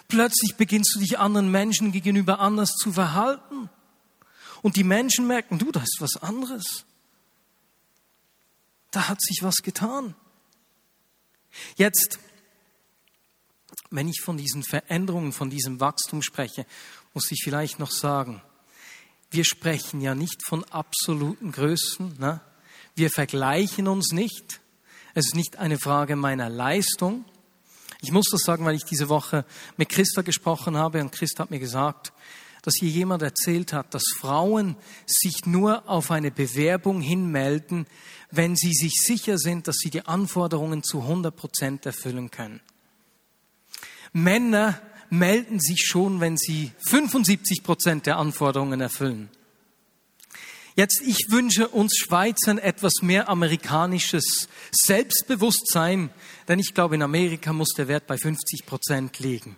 Plötzlich 0.09 0.57
beginnst 0.57 0.95
du 0.95 1.01
dich 1.01 1.19
anderen 1.19 1.51
Menschen 1.51 1.93
gegenüber 1.93 2.39
anders 2.39 2.71
zu 2.71 2.93
verhalten. 2.93 3.71
Und 4.63 4.77
die 4.77 4.85
Menschen 4.85 5.27
merken, 5.27 5.59
du, 5.59 5.73
da 5.73 5.81
ist 5.81 5.97
was 6.01 6.23
anderes. 6.23 6.85
Da 8.91 9.09
hat 9.09 9.21
sich 9.21 9.43
was 9.43 9.57
getan. 9.57 10.15
Jetzt 11.77 12.19
wenn 13.95 14.09
ich 14.09 14.21
von 14.21 14.37
diesen 14.37 14.65
Veränderungen, 14.65 15.33
von 15.33 15.51
diesem 15.51 15.79
Wachstum 15.79 16.21
spreche, 16.23 16.67
muss 17.13 17.31
ich 17.31 17.41
vielleicht 17.45 17.79
noch 17.79 17.93
sagen, 17.93 18.43
wir 19.31 19.45
sprechen 19.45 20.01
ja 20.01 20.15
nicht 20.15 20.45
von 20.47 20.65
absoluten 20.65 21.53
Größen. 21.53 22.19
Ne? 22.19 22.41
Wir 22.97 23.11
vergleichen 23.11 23.87
uns 23.87 24.13
nicht. 24.13 24.61
Es 25.15 25.27
ist 25.27 25.37
nicht 25.37 25.59
eine 25.59 25.79
Frage 25.79 26.17
meiner 26.17 26.49
Leistung. 26.49 27.25
Ich 28.01 28.11
muss 28.11 28.27
das 28.31 28.43
sagen, 28.43 28.65
weil 28.65 28.75
ich 28.75 28.85
diese 28.85 29.09
Woche 29.09 29.45
mit 29.77 29.89
Christa 29.91 30.23
gesprochen 30.23 30.77
habe 30.77 31.01
und 31.01 31.13
Christa 31.13 31.45
hat 31.45 31.51
mir 31.51 31.61
gesagt, 31.61 32.13
dass 32.63 32.75
hier 32.79 32.89
jemand 32.89 33.23
erzählt 33.23 33.73
hat, 33.73 33.95
dass 33.95 34.05
Frauen 34.19 34.77
sich 35.07 35.47
nur 35.47 35.89
auf 35.89 36.11
eine 36.11 36.31
Bewerbung 36.31 37.01
hinmelden, 37.01 37.87
wenn 38.31 38.57
sie 38.57 38.73
sich 38.73 38.95
sicher 39.05 39.39
sind, 39.39 39.69
dass 39.69 39.77
sie 39.77 39.91
die 39.91 40.07
Anforderungen 40.07 40.83
zu 40.83 41.03
100 41.03 41.35
Prozent 41.35 41.87
erfüllen 41.87 42.31
können. 42.31 42.61
Männer 44.15 44.81
melden 45.11 45.61
sich 45.61 45.85
schon, 45.85 46.21
wenn 46.21 46.39
sie 46.39 46.73
75 46.87 47.63
Prozent 47.63 48.07
der 48.07 48.17
Anforderungen 48.17 48.81
erfüllen. 48.81 49.29
Jetzt, 50.77 51.03
ich 51.03 51.31
wünsche 51.31 51.69
uns 51.69 51.97
Schweizern 51.97 52.59
etwas 52.59 52.95
mehr 53.03 53.29
amerikanisches 53.29 54.49
Selbstbewusstsein, 54.73 56.11
denn 56.49 56.59
ich 56.59 56.75
glaube, 56.75 56.95
in 56.95 57.03
Amerika 57.03 57.53
muss 57.53 57.75
der 57.77 57.87
Wert 57.87 58.07
bei 58.07 58.17
50 58.17 58.67
Prozent 58.67 59.19
liegen. 59.19 59.57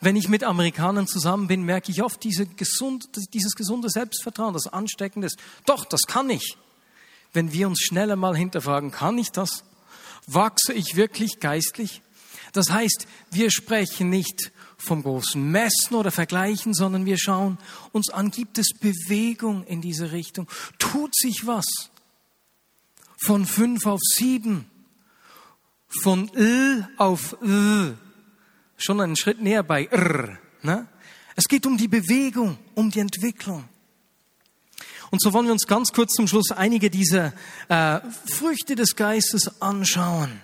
Wenn 0.00 0.14
ich 0.14 0.28
mit 0.28 0.44
Amerikanern 0.44 1.06
zusammen 1.06 1.48
bin, 1.48 1.62
merke 1.62 1.90
ich 1.90 2.02
oft 2.02 2.22
diese 2.22 2.46
gesund, 2.46 3.08
dieses 3.34 3.54
gesunde 3.54 3.88
Selbstvertrauen, 3.88 4.52
das 4.52 4.66
ansteckend 4.68 5.24
ist. 5.24 5.38
Doch, 5.64 5.84
das 5.84 6.02
kann 6.02 6.28
ich. 6.30 6.56
Wenn 7.32 7.52
wir 7.52 7.66
uns 7.66 7.80
schneller 7.80 8.16
mal 8.16 8.36
hinterfragen, 8.36 8.90
kann 8.90 9.18
ich 9.18 9.30
das? 9.30 9.64
Wachse 10.26 10.72
ich 10.74 10.96
wirklich 10.96 11.40
geistlich? 11.40 12.02
Das 12.56 12.70
heißt, 12.70 13.06
wir 13.30 13.50
sprechen 13.50 14.08
nicht 14.08 14.50
vom 14.78 15.02
großen 15.02 15.50
Messen 15.50 15.94
oder 15.94 16.10
Vergleichen, 16.10 16.74
sondern 16.74 17.06
wir 17.06 17.18
schauen 17.18 17.58
uns 17.92 18.10
an, 18.10 18.30
gibt 18.30 18.58
es 18.58 18.68
Bewegung 18.78 19.64
in 19.64 19.80
diese 19.80 20.12
Richtung? 20.12 20.48
Tut 20.78 21.14
sich 21.14 21.46
was? 21.46 21.66
Von 23.18 23.46
fünf 23.46 23.86
auf 23.86 24.00
sieben, 24.00 24.70
von 26.02 26.30
L 26.34 26.88
auf 26.98 27.36
L, 27.42 27.96
schon 28.76 29.00
einen 29.00 29.16
Schritt 29.16 29.40
näher 29.40 29.62
bei 29.62 29.86
R. 29.86 30.38
Ne? 30.62 30.86
Es 31.34 31.44
geht 31.44 31.66
um 31.66 31.76
die 31.76 31.88
Bewegung, 31.88 32.58
um 32.74 32.90
die 32.90 33.00
Entwicklung. 33.00 33.68
Und 35.10 35.22
so 35.22 35.32
wollen 35.32 35.46
wir 35.46 35.52
uns 35.52 35.66
ganz 35.66 35.92
kurz 35.92 36.14
zum 36.14 36.26
Schluss 36.26 36.50
einige 36.50 36.90
dieser 36.90 37.32
äh, 37.68 38.00
Früchte 38.28 38.74
des 38.74 38.96
Geistes 38.96 39.60
anschauen. 39.62 40.40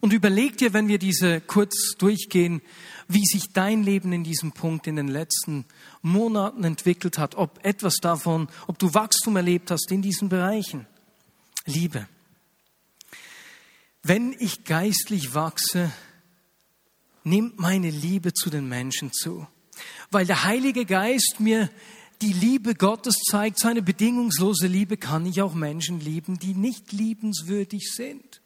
Und 0.00 0.12
überleg 0.12 0.56
dir, 0.56 0.72
wenn 0.72 0.88
wir 0.88 0.98
diese 0.98 1.40
kurz 1.40 1.94
durchgehen, 1.98 2.62
wie 3.08 3.24
sich 3.24 3.52
dein 3.52 3.82
Leben 3.82 4.12
in 4.12 4.22
diesem 4.22 4.52
Punkt 4.52 4.86
in 4.86 4.96
den 4.96 5.08
letzten 5.08 5.64
Monaten 6.02 6.62
entwickelt 6.64 7.18
hat, 7.18 7.34
ob 7.34 7.64
etwas 7.64 7.96
davon, 7.96 8.48
ob 8.66 8.78
du 8.78 8.94
Wachstum 8.94 9.36
erlebt 9.36 9.70
hast 9.70 9.90
in 9.90 10.02
diesen 10.02 10.28
Bereichen. 10.28 10.86
Liebe. 11.64 12.06
Wenn 14.02 14.34
ich 14.38 14.64
geistlich 14.64 15.34
wachse, 15.34 15.92
nimmt 17.24 17.58
meine 17.58 17.90
Liebe 17.90 18.32
zu 18.32 18.50
den 18.50 18.68
Menschen 18.68 19.12
zu, 19.12 19.46
weil 20.10 20.26
der 20.26 20.44
Heilige 20.44 20.84
Geist 20.84 21.36
mir 21.40 21.70
die 22.22 22.32
Liebe 22.32 22.74
Gottes 22.74 23.14
zeigt, 23.30 23.58
seine 23.58 23.82
bedingungslose 23.82 24.66
Liebe, 24.66 24.96
kann 24.96 25.26
ich 25.26 25.42
auch 25.42 25.54
Menschen 25.54 26.00
lieben, 26.00 26.38
die 26.38 26.54
nicht 26.54 26.92
liebenswürdig 26.92 27.92
sind. 27.92 28.40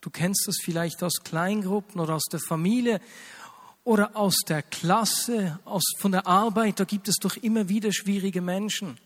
Du 0.00 0.10
kennst 0.10 0.46
das 0.46 0.56
vielleicht 0.62 1.02
aus 1.02 1.22
Kleingruppen 1.24 2.00
oder 2.00 2.14
aus 2.14 2.24
der 2.30 2.40
Familie 2.40 3.00
oder 3.84 4.16
aus 4.16 4.36
der 4.46 4.62
Klasse, 4.62 5.58
aus, 5.64 5.82
von 5.98 6.12
der 6.12 6.26
Arbeit. 6.26 6.78
Da 6.78 6.84
gibt 6.84 7.08
es 7.08 7.16
doch 7.16 7.36
immer 7.36 7.68
wieder 7.68 7.92
schwierige 7.92 8.40
Menschen. 8.40 8.98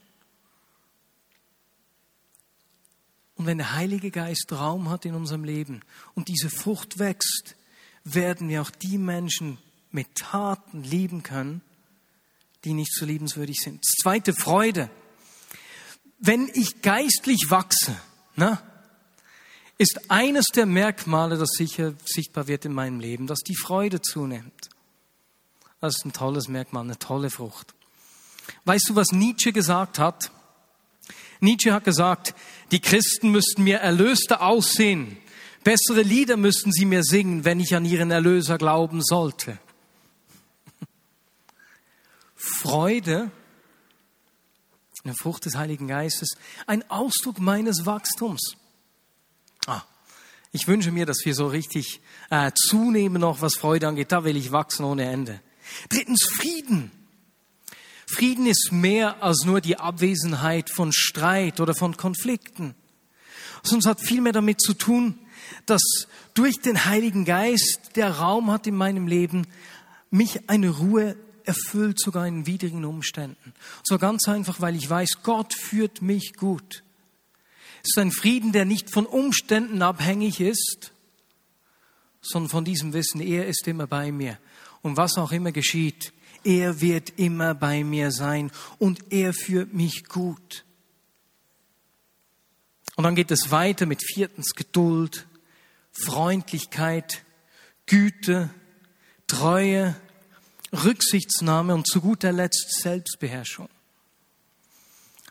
Und 3.36 3.46
wenn 3.46 3.58
der 3.58 3.74
Heilige 3.74 4.10
Geist 4.10 4.52
Raum 4.52 4.90
hat 4.90 5.04
in 5.04 5.14
unserem 5.14 5.44
Leben 5.44 5.82
und 6.14 6.28
diese 6.28 6.50
Frucht 6.50 6.98
wächst, 6.98 7.56
werden 8.04 8.48
wir 8.48 8.62
auch 8.62 8.70
die 8.70 8.98
Menschen 8.98 9.58
mit 9.90 10.14
Taten 10.14 10.82
lieben 10.82 11.22
können, 11.22 11.62
die 12.64 12.74
nicht 12.74 12.92
so 12.94 13.04
liebenswürdig 13.04 13.60
sind. 13.60 13.84
Zweite 13.84 14.32
Freude. 14.32 14.90
Wenn 16.18 16.48
ich 16.54 16.82
geistlich 16.82 17.46
wachse, 17.48 17.96
ne, 18.36 18.58
ist 19.78 20.10
eines 20.10 20.46
der 20.54 20.66
Merkmale, 20.66 21.38
das 21.38 21.50
sicher 21.50 21.94
sichtbar 22.04 22.46
wird 22.46 22.64
in 22.64 22.72
meinem 22.72 23.00
Leben, 23.00 23.26
dass 23.26 23.40
die 23.40 23.56
Freude 23.56 24.00
zunimmt. 24.00 24.70
Das 25.80 25.96
ist 25.96 26.04
ein 26.04 26.12
tolles 26.12 26.48
Merkmal, 26.48 26.84
eine 26.84 26.98
tolle 26.98 27.30
Frucht. 27.30 27.74
Weißt 28.64 28.88
du, 28.88 28.94
was 28.94 29.12
Nietzsche 29.12 29.52
gesagt 29.52 29.98
hat? 29.98 30.30
Nietzsche 31.40 31.72
hat 31.72 31.84
gesagt, 31.84 32.34
die 32.70 32.80
Christen 32.80 33.30
müssten 33.30 33.64
mir 33.64 33.78
erlöster 33.78 34.42
aussehen. 34.42 35.16
Bessere 35.64 36.02
Lieder 36.02 36.36
müssten 36.36 36.70
sie 36.72 36.84
mir 36.84 37.02
singen, 37.02 37.44
wenn 37.44 37.58
ich 37.58 37.74
an 37.74 37.84
ihren 37.84 38.12
Erlöser 38.12 38.58
glauben 38.58 39.02
sollte. 39.02 39.58
Freude, 42.36 43.30
eine 45.04 45.14
Frucht 45.14 45.44
des 45.44 45.56
Heiligen 45.56 45.88
Geistes, 45.88 46.36
ein 46.66 46.88
Ausdruck 46.90 47.40
meines 47.40 47.86
Wachstums. 47.86 48.56
Ah, 49.66 49.82
ich 50.52 50.68
wünsche 50.68 50.92
mir, 50.92 51.06
dass 51.06 51.24
wir 51.24 51.34
so 51.34 51.46
richtig 51.46 52.00
äh, 52.30 52.52
zunehmen 52.54 53.20
noch, 53.20 53.40
was 53.40 53.56
Freude 53.56 53.88
angeht. 53.88 54.12
Da 54.12 54.24
will 54.24 54.36
ich 54.36 54.52
wachsen 54.52 54.84
ohne 54.84 55.04
Ende. 55.04 55.40
Drittens, 55.88 56.24
Frieden. 56.24 56.90
Frieden 58.06 58.46
ist 58.46 58.72
mehr 58.72 59.22
als 59.22 59.44
nur 59.46 59.60
die 59.60 59.78
Abwesenheit 59.78 60.68
von 60.68 60.92
Streit 60.92 61.60
oder 61.60 61.74
von 61.74 61.96
Konflikten. 61.96 62.74
Sonst 63.62 63.86
hat 63.86 64.00
viel 64.00 64.20
mehr 64.20 64.32
damit 64.32 64.60
zu 64.60 64.74
tun, 64.74 65.18
dass 65.66 65.82
durch 66.34 66.60
den 66.60 66.84
Heiligen 66.84 67.24
Geist 67.24 67.92
der 67.96 68.10
Raum 68.18 68.50
hat 68.50 68.66
in 68.66 68.74
meinem 68.74 69.06
Leben, 69.06 69.46
mich 70.10 70.50
eine 70.50 70.68
Ruhe 70.70 71.16
erfüllt, 71.44 71.98
sogar 71.98 72.26
in 72.26 72.46
widrigen 72.46 72.84
Umständen. 72.84 73.54
So 73.82 73.98
ganz 73.98 74.28
einfach, 74.28 74.60
weil 74.60 74.76
ich 74.76 74.88
weiß, 74.88 75.22
Gott 75.22 75.54
führt 75.54 76.02
mich 76.02 76.34
gut. 76.34 76.82
Es 77.82 77.90
ist 77.90 77.98
ein 77.98 78.12
Frieden, 78.12 78.52
der 78.52 78.64
nicht 78.64 78.92
von 78.92 79.06
Umständen 79.06 79.82
abhängig 79.82 80.40
ist, 80.40 80.92
sondern 82.20 82.50
von 82.50 82.64
diesem 82.64 82.92
Wissen, 82.92 83.20
er 83.20 83.46
ist 83.46 83.66
immer 83.66 83.86
bei 83.86 84.12
mir. 84.12 84.38
Und 84.82 84.96
was 84.96 85.16
auch 85.16 85.32
immer 85.32 85.52
geschieht, 85.52 86.12
er 86.44 86.80
wird 86.80 87.18
immer 87.18 87.54
bei 87.54 87.84
mir 87.84 88.12
sein 88.12 88.50
und 88.78 89.12
er 89.12 89.32
führt 89.32 89.72
mich 89.72 90.04
gut. 90.04 90.64
Und 92.94 93.04
dann 93.04 93.14
geht 93.14 93.30
es 93.30 93.50
weiter 93.50 93.86
mit 93.86 94.02
viertens 94.04 94.54
Geduld, 94.54 95.26
Freundlichkeit, 95.92 97.24
Güte, 97.86 98.50
Treue, 99.26 99.96
Rücksichtsnahme 100.72 101.74
und 101.74 101.86
zu 101.86 102.00
guter 102.00 102.32
Letzt 102.32 102.80
Selbstbeherrschung. 102.80 103.68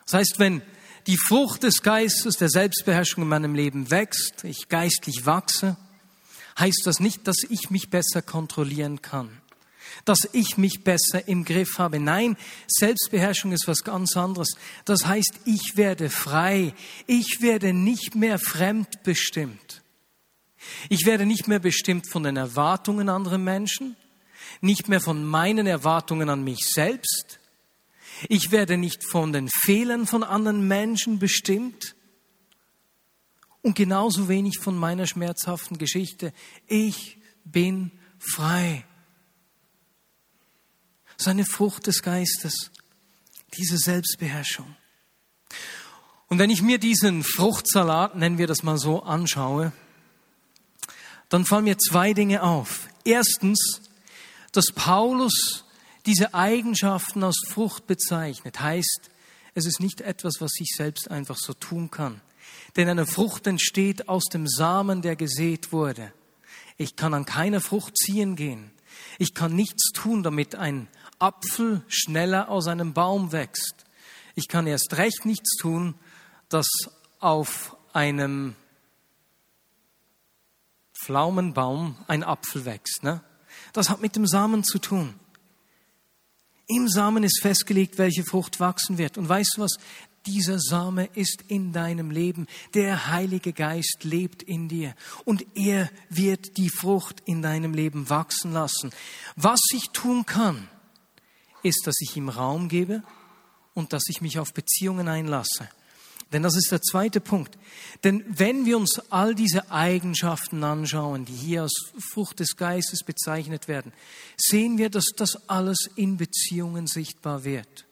Das 0.04 0.14
heißt, 0.14 0.38
wenn 0.38 0.62
die 1.06 1.16
Frucht 1.16 1.62
des 1.62 1.82
Geistes, 1.82 2.36
der 2.36 2.48
Selbstbeherrschung 2.48 3.24
in 3.24 3.28
meinem 3.28 3.54
Leben 3.54 3.90
wächst, 3.90 4.44
ich 4.44 4.68
geistlich 4.68 5.26
wachse, 5.26 5.76
heißt 6.58 6.82
das 6.84 7.00
nicht, 7.00 7.26
dass 7.26 7.38
ich 7.48 7.70
mich 7.70 7.90
besser 7.90 8.22
kontrollieren 8.22 9.02
kann, 9.02 9.30
dass 10.04 10.28
ich 10.32 10.58
mich 10.58 10.84
besser 10.84 11.26
im 11.26 11.44
Griff 11.44 11.78
habe. 11.78 11.98
Nein, 11.98 12.36
Selbstbeherrschung 12.68 13.52
ist 13.52 13.66
was 13.66 13.82
ganz 13.82 14.16
anderes. 14.16 14.50
Das 14.84 15.06
heißt, 15.06 15.40
ich 15.44 15.76
werde 15.76 16.10
frei, 16.10 16.74
ich 17.06 17.38
werde 17.40 17.72
nicht 17.72 18.14
mehr 18.14 18.38
fremdbestimmt. 18.38 19.82
Ich 20.88 21.06
werde 21.06 21.26
nicht 21.26 21.48
mehr 21.48 21.58
bestimmt 21.58 22.08
von 22.08 22.22
den 22.22 22.36
Erwartungen 22.36 23.08
anderer 23.08 23.38
Menschen, 23.38 23.96
nicht 24.60 24.88
mehr 24.88 25.00
von 25.00 25.24
meinen 25.24 25.66
Erwartungen 25.66 26.28
an 26.28 26.44
mich 26.44 26.60
selbst, 26.72 27.40
ich 28.28 28.50
werde 28.50 28.76
nicht 28.76 29.04
von 29.04 29.32
den 29.32 29.48
Fehlern 29.48 30.06
von 30.06 30.22
anderen 30.22 30.66
Menschen 30.66 31.18
bestimmt 31.18 31.94
und 33.62 33.76
genauso 33.76 34.28
wenig 34.28 34.58
von 34.58 34.76
meiner 34.76 35.06
schmerzhaften 35.06 35.78
Geschichte. 35.78 36.32
Ich 36.66 37.18
bin 37.44 37.92
frei. 38.18 38.84
Seine 41.16 41.44
Frucht 41.44 41.86
des 41.86 42.02
Geistes, 42.02 42.70
diese 43.56 43.78
Selbstbeherrschung. 43.78 44.76
Und 46.28 46.38
wenn 46.38 46.50
ich 46.50 46.62
mir 46.62 46.78
diesen 46.78 47.22
Fruchtsalat, 47.22 48.16
nennen 48.16 48.38
wir 48.38 48.46
das 48.46 48.62
mal 48.62 48.78
so, 48.78 49.02
anschaue, 49.02 49.72
dann 51.28 51.44
fallen 51.44 51.64
mir 51.64 51.78
zwei 51.78 52.12
Dinge 52.14 52.42
auf. 52.42 52.88
Erstens, 53.04 53.82
dass 54.52 54.66
Paulus 54.74 55.64
diese 56.06 56.34
Eigenschaften 56.34 57.22
als 57.22 57.40
Frucht 57.48 57.86
bezeichnet, 57.86 58.60
heißt, 58.60 59.10
es 59.54 59.66
ist 59.66 59.80
nicht 59.80 60.00
etwas, 60.00 60.40
was 60.40 60.52
sich 60.52 60.72
selbst 60.74 61.10
einfach 61.10 61.36
so 61.36 61.52
tun 61.52 61.90
kann. 61.90 62.20
Denn 62.76 62.88
eine 62.88 63.06
Frucht 63.06 63.46
entsteht 63.46 64.08
aus 64.08 64.24
dem 64.24 64.46
Samen, 64.48 65.02
der 65.02 65.16
gesät 65.16 65.72
wurde. 65.72 66.12
Ich 66.76 66.96
kann 66.96 67.14
an 67.14 67.24
keiner 67.24 67.60
Frucht 67.60 67.96
ziehen 67.96 68.34
gehen. 68.34 68.70
Ich 69.18 69.34
kann 69.34 69.54
nichts 69.54 69.92
tun, 69.92 70.22
damit 70.22 70.54
ein 70.54 70.88
Apfel 71.18 71.82
schneller 71.86 72.48
aus 72.48 72.66
einem 72.66 72.94
Baum 72.94 73.32
wächst. 73.32 73.84
Ich 74.34 74.48
kann 74.48 74.66
erst 74.66 74.96
recht 74.96 75.24
nichts 75.24 75.56
tun, 75.56 75.94
dass 76.48 76.66
auf 77.20 77.76
einem 77.92 78.56
Pflaumenbaum 81.04 81.96
ein 82.08 82.24
Apfel 82.24 82.64
wächst. 82.64 83.02
Ne? 83.02 83.22
Das 83.72 83.90
hat 83.90 84.00
mit 84.00 84.16
dem 84.16 84.26
Samen 84.26 84.64
zu 84.64 84.78
tun. 84.78 85.14
Im 86.66 86.88
Samen 86.88 87.24
ist 87.24 87.40
festgelegt, 87.40 87.98
welche 87.98 88.24
Frucht 88.24 88.60
wachsen 88.60 88.98
wird. 88.98 89.18
Und 89.18 89.28
weißt 89.28 89.54
du 89.56 89.62
was? 89.62 89.72
Dieser 90.26 90.60
Same 90.60 91.06
ist 91.14 91.42
in 91.48 91.72
deinem 91.72 92.10
Leben. 92.10 92.46
Der 92.74 93.08
Heilige 93.08 93.52
Geist 93.52 94.04
lebt 94.04 94.42
in 94.42 94.68
dir. 94.68 94.94
Und 95.24 95.44
er 95.56 95.90
wird 96.08 96.56
die 96.58 96.70
Frucht 96.70 97.20
in 97.24 97.42
deinem 97.42 97.74
Leben 97.74 98.08
wachsen 98.08 98.52
lassen. 98.52 98.92
Was 99.34 99.60
ich 99.74 99.90
tun 99.90 100.24
kann, 100.24 100.68
ist, 101.64 101.86
dass 101.86 102.00
ich 102.00 102.16
ihm 102.16 102.28
Raum 102.28 102.68
gebe 102.68 103.02
und 103.74 103.92
dass 103.92 104.04
ich 104.08 104.20
mich 104.20 104.38
auf 104.38 104.52
Beziehungen 104.54 105.08
einlasse. 105.08 105.68
Denn 106.32 106.42
das 106.42 106.56
ist 106.56 106.70
der 106.72 106.80
zweite 106.80 107.20
Punkt. 107.20 107.58
Denn 108.04 108.24
wenn 108.26 108.64
wir 108.64 108.78
uns 108.78 109.00
all 109.10 109.34
diese 109.34 109.70
Eigenschaften 109.70 110.64
anschauen, 110.64 111.24
die 111.24 111.34
hier 111.34 111.62
als 111.62 111.92
Frucht 112.12 112.40
des 112.40 112.56
Geistes 112.56 113.04
bezeichnet 113.04 113.68
werden, 113.68 113.92
sehen 114.36 114.78
wir, 114.78 114.88
dass 114.88 115.06
das 115.16 115.48
alles 115.48 115.90
in 115.94 116.16
Beziehungen 116.16 116.86
sichtbar 116.86 117.44
wird. 117.44 117.86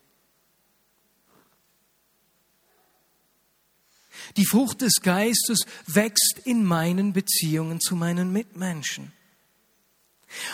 Die 4.36 4.46
Frucht 4.46 4.80
des 4.80 5.00
Geistes 5.02 5.66
wächst 5.86 6.40
in 6.44 6.64
meinen 6.64 7.12
Beziehungen 7.12 7.80
zu 7.80 7.96
meinen 7.96 8.32
Mitmenschen. 8.32 9.12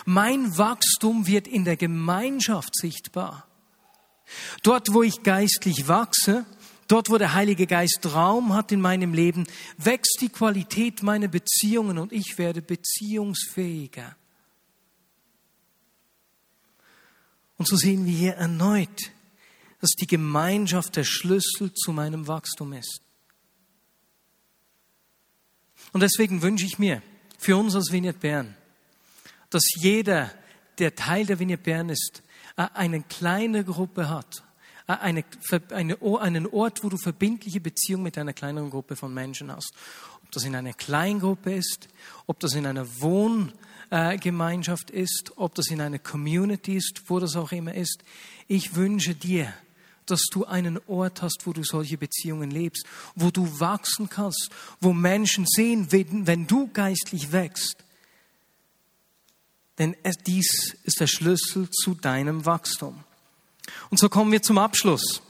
Mein 0.05 0.57
Wachstum 0.57 1.27
wird 1.27 1.47
in 1.47 1.65
der 1.65 1.77
Gemeinschaft 1.77 2.75
sichtbar. 2.75 3.47
Dort, 4.63 4.93
wo 4.93 5.03
ich 5.03 5.23
geistlich 5.23 5.87
wachse, 5.89 6.47
dort, 6.89 7.11
wo 7.11 7.19
der 7.19 7.35
Heilige 7.35 7.67
Geist 7.67 8.01
Raum 8.15 8.55
hat 8.55 8.73
in 8.73 8.81
meinem 8.81 9.15
Leben, 9.15 9.47
wächst 9.79 10.19
die 10.21 10.29
Qualität 10.29 11.03
meiner 11.03 11.29
Beziehungen 11.29 11.99
und 11.99 12.13
ich 12.13 12.39
werde 12.39 12.63
beziehungsfähiger. 12.63 14.17
Und 17.59 17.69
so 17.69 17.77
sehen 17.77 18.05
wir 18.05 18.13
hier 18.13 18.35
erneut, 18.35 19.13
dass 19.81 19.91
die 19.93 20.07
Gemeinschaft 20.07 20.97
der 20.97 21.05
Schlüssel 21.05 21.73
zu 21.73 21.93
meinem 21.93 22.27
Wachstum 22.27 22.73
ist. 22.73 23.01
Und 25.93 26.01
deswegen 26.01 26.43
wünsche 26.43 26.67
ich 26.67 26.79
mir 26.79 27.03
für 27.39 27.57
uns 27.57 27.75
als 27.75 27.93
Vignette 27.93 28.19
Bern, 28.19 28.57
dass 29.51 29.63
jeder, 29.77 30.33
der 30.79 30.95
Teil 30.95 31.27
der 31.27 31.39
Vignette 31.39 31.63
Bern 31.63 31.89
ist, 31.89 32.23
äh, 32.57 32.67
eine 32.75 33.03
kleine 33.03 33.65
Gruppe 33.65 34.09
hat, 34.09 34.43
eine, 34.87 35.25
eine, 35.71 35.99
einen 36.21 36.47
Ort, 36.47 36.85
wo 36.85 36.89
du 36.89 36.97
verbindliche 36.97 37.61
Beziehungen 37.61 38.05
mit 38.05 38.19
einer 38.19 38.33
kleineren 38.33 38.71
Gruppe 38.71 38.97
von 38.97 39.13
Menschen 39.13 39.51
hast. 39.51 39.73
Ob 40.23 40.31
das 40.33 40.45
in 40.45 40.55
einer 40.55 40.73
Kleingruppe 40.73 41.55
ist, 41.55 41.89
ob 42.27 42.39
das 42.41 42.55
in 42.55 42.67
einer 42.67 42.87
Wohngemeinschaft 43.01 44.91
ist, 44.91 45.33
ob 45.37 45.55
das 45.55 45.69
in 45.69 45.81
einer 45.81 45.99
Community 45.99 46.77
ist, 46.77 47.03
wo 47.09 47.19
das 47.19 47.37
auch 47.37 47.53
immer 47.53 47.75
ist. 47.75 48.05
Ich 48.47 48.77
wünsche 48.77 49.15
dir, 49.15 49.53
dass 50.07 50.23
du 50.31 50.45
einen 50.45 50.79
Ort 50.87 51.23
hast, 51.23 51.47
wo 51.47 51.53
du 51.53 51.65
solche 51.65 51.99
Beziehungen 51.99 52.51
lebst, 52.51 52.87
wo 53.17 53.31
du 53.31 53.59
wachsen 53.59 54.09
kannst, 54.09 54.51
wo 54.81 54.93
Menschen 54.93 55.47
sehen, 55.47 55.89
wenn 55.91 56.47
du 56.47 56.69
geistlich 56.73 57.33
wächst. 57.33 57.79
Denn 59.79 59.97
dies 60.27 60.77
ist 60.85 61.01
der 61.01 61.07
Schlüssel 61.07 61.69
zu 61.71 61.95
deinem 61.95 62.47
Wachstum. 62.47 63.05
Und 63.91 63.99
so 63.99 64.09
kommen 64.09 64.33
wir 64.33 64.43
zum 64.43 64.59
Abschluss. 64.59 65.23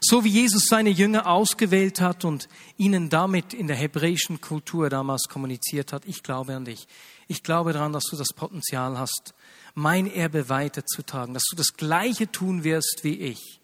So 0.00 0.24
wie 0.24 0.30
Jesus 0.30 0.66
seine 0.66 0.90
Jünger 0.90 1.26
ausgewählt 1.26 2.00
hat 2.00 2.24
und 2.24 2.48
ihnen 2.76 3.08
damit 3.08 3.54
in 3.54 3.68
der 3.68 3.76
hebräischen 3.76 4.40
Kultur 4.40 4.90
damals 4.90 5.28
kommuniziert 5.28 5.92
hat, 5.92 6.04
ich 6.06 6.22
glaube 6.22 6.54
an 6.54 6.64
dich. 6.64 6.86
Ich 7.28 7.42
glaube 7.42 7.72
daran, 7.72 7.92
dass 7.92 8.04
du 8.10 8.16
das 8.16 8.32
Potenzial 8.34 8.98
hast, 8.98 9.32
mein 9.74 10.12
Erbe 10.12 10.48
weiterzutragen, 10.48 11.34
dass 11.34 11.44
du 11.50 11.56
das 11.56 11.74
Gleiche 11.76 12.30
tun 12.30 12.64
wirst 12.64 13.00
wie 13.02 13.18
ich. 13.18 13.60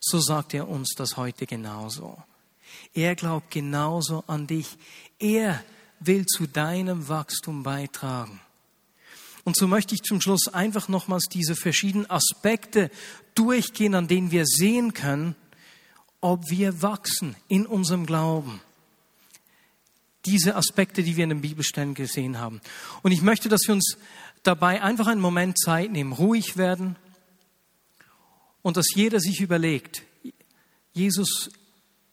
So 0.00 0.20
sagt 0.20 0.54
er 0.54 0.68
uns 0.68 0.94
das 0.96 1.16
heute 1.16 1.46
genauso. 1.46 2.22
Er 2.94 3.16
glaubt 3.16 3.50
genauso 3.50 4.22
an 4.26 4.46
dich. 4.46 4.76
Er 5.18 5.64
will 6.00 6.26
zu 6.26 6.46
deinem 6.46 7.08
Wachstum 7.08 7.62
beitragen. 7.62 8.40
Und 9.48 9.56
so 9.56 9.66
möchte 9.66 9.94
ich 9.94 10.02
zum 10.02 10.20
Schluss 10.20 10.48
einfach 10.48 10.88
nochmals 10.88 11.24
diese 11.24 11.56
verschiedenen 11.56 12.10
Aspekte 12.10 12.90
durchgehen, 13.34 13.94
an 13.94 14.06
denen 14.06 14.30
wir 14.30 14.44
sehen 14.44 14.92
können, 14.92 15.36
ob 16.20 16.50
wir 16.50 16.82
wachsen 16.82 17.34
in 17.48 17.64
unserem 17.64 18.04
Glauben. 18.04 18.60
Diese 20.26 20.54
Aspekte, 20.54 21.02
die 21.02 21.16
wir 21.16 21.24
in 21.24 21.30
den 21.30 21.40
Bibelstellen 21.40 21.94
gesehen 21.94 22.38
haben. 22.38 22.60
Und 23.02 23.12
ich 23.12 23.22
möchte, 23.22 23.48
dass 23.48 23.62
wir 23.66 23.72
uns 23.72 23.96
dabei 24.42 24.82
einfach 24.82 25.06
einen 25.06 25.22
Moment 25.22 25.58
Zeit 25.58 25.92
nehmen, 25.92 26.12
ruhig 26.12 26.58
werden 26.58 26.96
und 28.60 28.76
dass 28.76 28.94
jeder 28.94 29.18
sich 29.18 29.40
überlegt, 29.40 30.02
Jesus, 30.92 31.48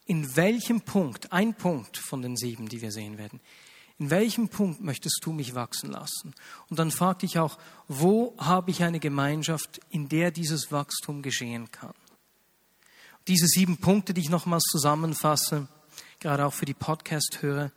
in 0.05 0.37
welchem 0.37 0.79
Punkt, 0.79 1.33
ein 1.33 1.53
Punkt 1.53 1.97
von 1.97 2.21
den 2.21 2.37
sieben, 2.37 2.69
die 2.69 2.81
wir 2.81 2.93
sehen 2.93 3.17
werden, 3.17 3.41
in 3.97 4.09
welchem 4.09 4.49
Punkt 4.49 4.81
möchtest 4.81 5.21
du 5.23 5.31
mich 5.31 5.55
wachsen 5.55 5.91
lassen? 5.91 6.33
Und 6.69 6.79
dann 6.79 6.91
frag 6.91 7.19
dich 7.19 7.39
auch, 7.39 7.57
wo 7.87 8.35
habe 8.37 8.71
ich 8.71 8.83
eine 8.83 8.99
Gemeinschaft, 8.99 9.79
in 9.89 10.09
der 10.09 10.31
dieses 10.31 10.71
Wachstum 10.71 11.21
geschehen 11.21 11.71
kann? 11.71 11.93
Diese 13.27 13.47
sieben 13.47 13.77
Punkte, 13.77 14.13
die 14.13 14.21
ich 14.21 14.29
nochmals 14.29 14.63
zusammenfasse, 14.63 15.67
gerade 16.19 16.45
auch 16.45 16.53
für 16.53 16.65
die 16.65 16.73
Podcast-Hörer, 16.73 17.71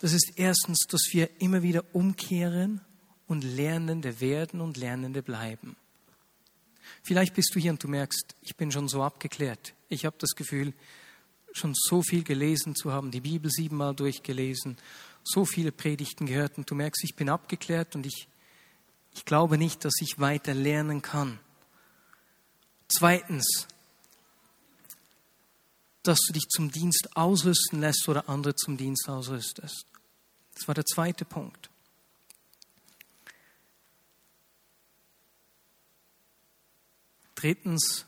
das 0.00 0.12
ist 0.12 0.34
erstens, 0.36 0.86
dass 0.88 1.08
wir 1.12 1.40
immer 1.40 1.62
wieder 1.62 1.84
umkehren 1.92 2.80
und 3.26 3.42
Lernende 3.42 4.20
werden 4.20 4.60
und 4.60 4.76
Lernende 4.76 5.22
bleiben. 5.22 5.76
Vielleicht 7.02 7.34
bist 7.34 7.54
du 7.54 7.60
hier 7.60 7.72
und 7.72 7.82
du 7.82 7.88
merkst, 7.88 8.36
ich 8.42 8.56
bin 8.56 8.70
schon 8.70 8.88
so 8.88 9.02
abgeklärt. 9.02 9.74
Ich 9.88 10.04
habe 10.04 10.16
das 10.18 10.34
Gefühl, 10.36 10.72
schon 11.52 11.74
so 11.74 12.02
viel 12.02 12.22
gelesen 12.22 12.74
zu 12.74 12.92
haben, 12.92 13.10
die 13.10 13.20
Bibel 13.20 13.50
siebenmal 13.50 13.94
durchgelesen, 13.94 14.76
so 15.28 15.44
viele 15.44 15.72
Predigten 15.72 16.26
gehört 16.26 16.56
und 16.56 16.70
du 16.70 16.74
merkst, 16.74 17.04
ich 17.04 17.14
bin 17.14 17.28
abgeklärt 17.28 17.94
und 17.94 18.06
ich, 18.06 18.28
ich 19.14 19.24
glaube 19.24 19.58
nicht, 19.58 19.84
dass 19.84 19.94
ich 20.00 20.18
weiter 20.18 20.54
lernen 20.54 21.02
kann. 21.02 21.38
Zweitens, 22.88 23.66
dass 26.02 26.18
du 26.26 26.32
dich 26.32 26.48
zum 26.48 26.70
Dienst 26.70 27.16
ausrüsten 27.16 27.80
lässt 27.80 28.08
oder 28.08 28.28
andere 28.28 28.54
zum 28.54 28.78
Dienst 28.78 29.08
ausrüstest. 29.08 29.84
Das 30.54 30.66
war 30.66 30.74
der 30.74 30.86
zweite 30.86 31.26
Punkt. 31.26 31.68
Drittens, 37.34 38.06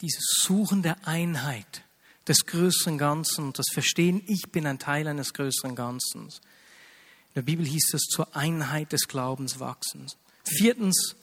dieses 0.00 0.24
Suchen 0.42 0.82
der 0.82 1.08
Einheit, 1.08 1.82
des 2.28 2.46
größeren 2.46 2.98
Ganzen 2.98 3.46
und 3.46 3.58
das 3.58 3.66
Verstehen, 3.72 4.22
ich 4.26 4.50
bin 4.52 4.66
ein 4.66 4.78
Teil 4.78 5.08
eines 5.08 5.32
größeren 5.32 5.74
Ganzen. 5.74 6.24
In 6.24 7.34
der 7.34 7.42
Bibel 7.42 7.66
hieß 7.66 7.94
es 7.94 8.02
zur 8.02 8.36
Einheit 8.36 8.92
des 8.92 9.08
Glaubens 9.08 9.60
wachsen. 9.60 10.06
Viertens, 10.44 11.16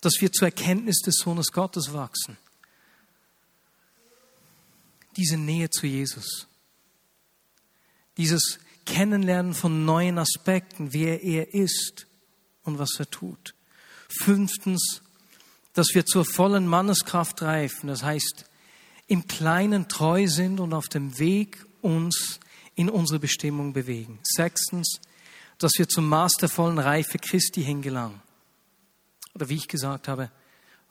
dass 0.00 0.14
wir 0.20 0.32
zur 0.32 0.48
Erkenntnis 0.48 1.00
des 1.00 1.16
Sohnes 1.16 1.52
Gottes 1.52 1.92
wachsen. 1.92 2.36
Diese 5.16 5.36
Nähe 5.36 5.70
zu 5.70 5.86
Jesus. 5.86 6.46
Dieses 8.16 8.58
Kennenlernen 8.86 9.54
von 9.54 9.84
neuen 9.84 10.18
Aspekten, 10.18 10.92
wer 10.92 11.22
er 11.22 11.54
ist 11.54 12.06
und 12.64 12.78
was 12.78 12.98
er 12.98 13.08
tut. 13.10 13.54
Fünftens, 14.08 15.02
dass 15.74 15.88
wir 15.94 16.04
zur 16.04 16.24
vollen 16.24 16.66
Manneskraft 16.66 17.42
reifen, 17.42 17.88
das 17.88 18.02
heißt, 18.02 18.46
im 19.10 19.26
Kleinen 19.26 19.88
treu 19.88 20.28
sind 20.28 20.60
und 20.60 20.72
auf 20.72 20.88
dem 20.88 21.18
Weg 21.18 21.66
uns 21.82 22.38
in 22.76 22.88
unsere 22.88 23.18
Bestimmung 23.18 23.72
bewegen. 23.72 24.20
Sechstens, 24.22 25.00
dass 25.58 25.72
wir 25.78 25.88
zum 25.88 26.08
Maß 26.08 26.34
der 26.40 26.48
vollen 26.48 26.78
Reife 26.78 27.18
Christi 27.18 27.64
hingelangen. 27.64 28.22
Oder 29.34 29.48
wie 29.48 29.56
ich 29.56 29.66
gesagt 29.66 30.06
habe, 30.06 30.30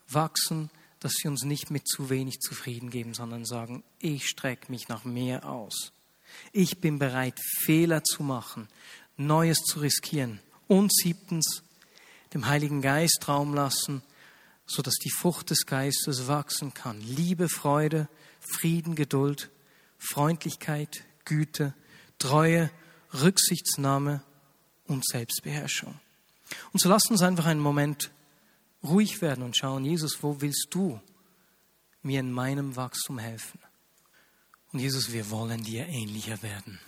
wachsen, 0.09 0.69
dass 0.99 1.13
wir 1.23 1.31
uns 1.31 1.43
nicht 1.43 1.71
mit 1.71 1.87
zu 1.87 2.09
wenig 2.09 2.41
zufrieden 2.41 2.89
geben, 2.89 3.13
sondern 3.13 3.45
sagen, 3.45 3.85
ich 3.99 4.27
strecke 4.27 4.69
mich 4.69 4.89
nach 4.89 5.05
mehr 5.05 5.47
aus. 5.47 5.93
Ich 6.51 6.81
bin 6.81 6.99
bereit, 6.99 7.39
Fehler 7.63 8.03
zu 8.03 8.21
machen, 8.21 8.67
Neues 9.15 9.59
zu 9.59 9.79
riskieren. 9.79 10.41
Und 10.67 10.93
siebtens, 10.93 11.63
dem 12.33 12.47
Heiligen 12.47 12.81
Geist 12.81 13.29
Raum 13.29 13.53
lassen, 13.53 14.03
so 14.69 14.83
dass 14.83 14.95
die 14.95 15.09
Frucht 15.09 15.49
des 15.49 15.65
Geistes 15.65 16.27
wachsen 16.27 16.75
kann. 16.75 17.01
Liebe, 17.01 17.49
Freude, 17.49 18.07
Frieden, 18.39 18.95
Geduld, 18.95 19.49
Freundlichkeit, 19.97 21.03
Güte, 21.25 21.73
Treue, 22.19 22.69
Rücksichtsnahme 23.11 24.23
und 24.85 25.05
Selbstbeherrschung. 25.07 25.99
Und 26.71 26.79
so 26.79 26.87
lasst 26.87 27.09
uns 27.09 27.23
einfach 27.23 27.47
einen 27.47 27.59
Moment 27.59 28.11
ruhig 28.83 29.21
werden 29.21 29.43
und 29.43 29.57
schauen, 29.57 29.85
Jesus, 29.85 30.21
wo 30.21 30.39
willst 30.39 30.67
du 30.69 31.01
mir 32.03 32.19
in 32.19 32.31
meinem 32.31 32.75
Wachstum 32.75 33.17
helfen? 33.17 33.59
Und 34.71 34.79
Jesus, 34.79 35.11
wir 35.11 35.31
wollen 35.31 35.63
dir 35.63 35.87
ähnlicher 35.87 36.43
werden. 36.43 36.79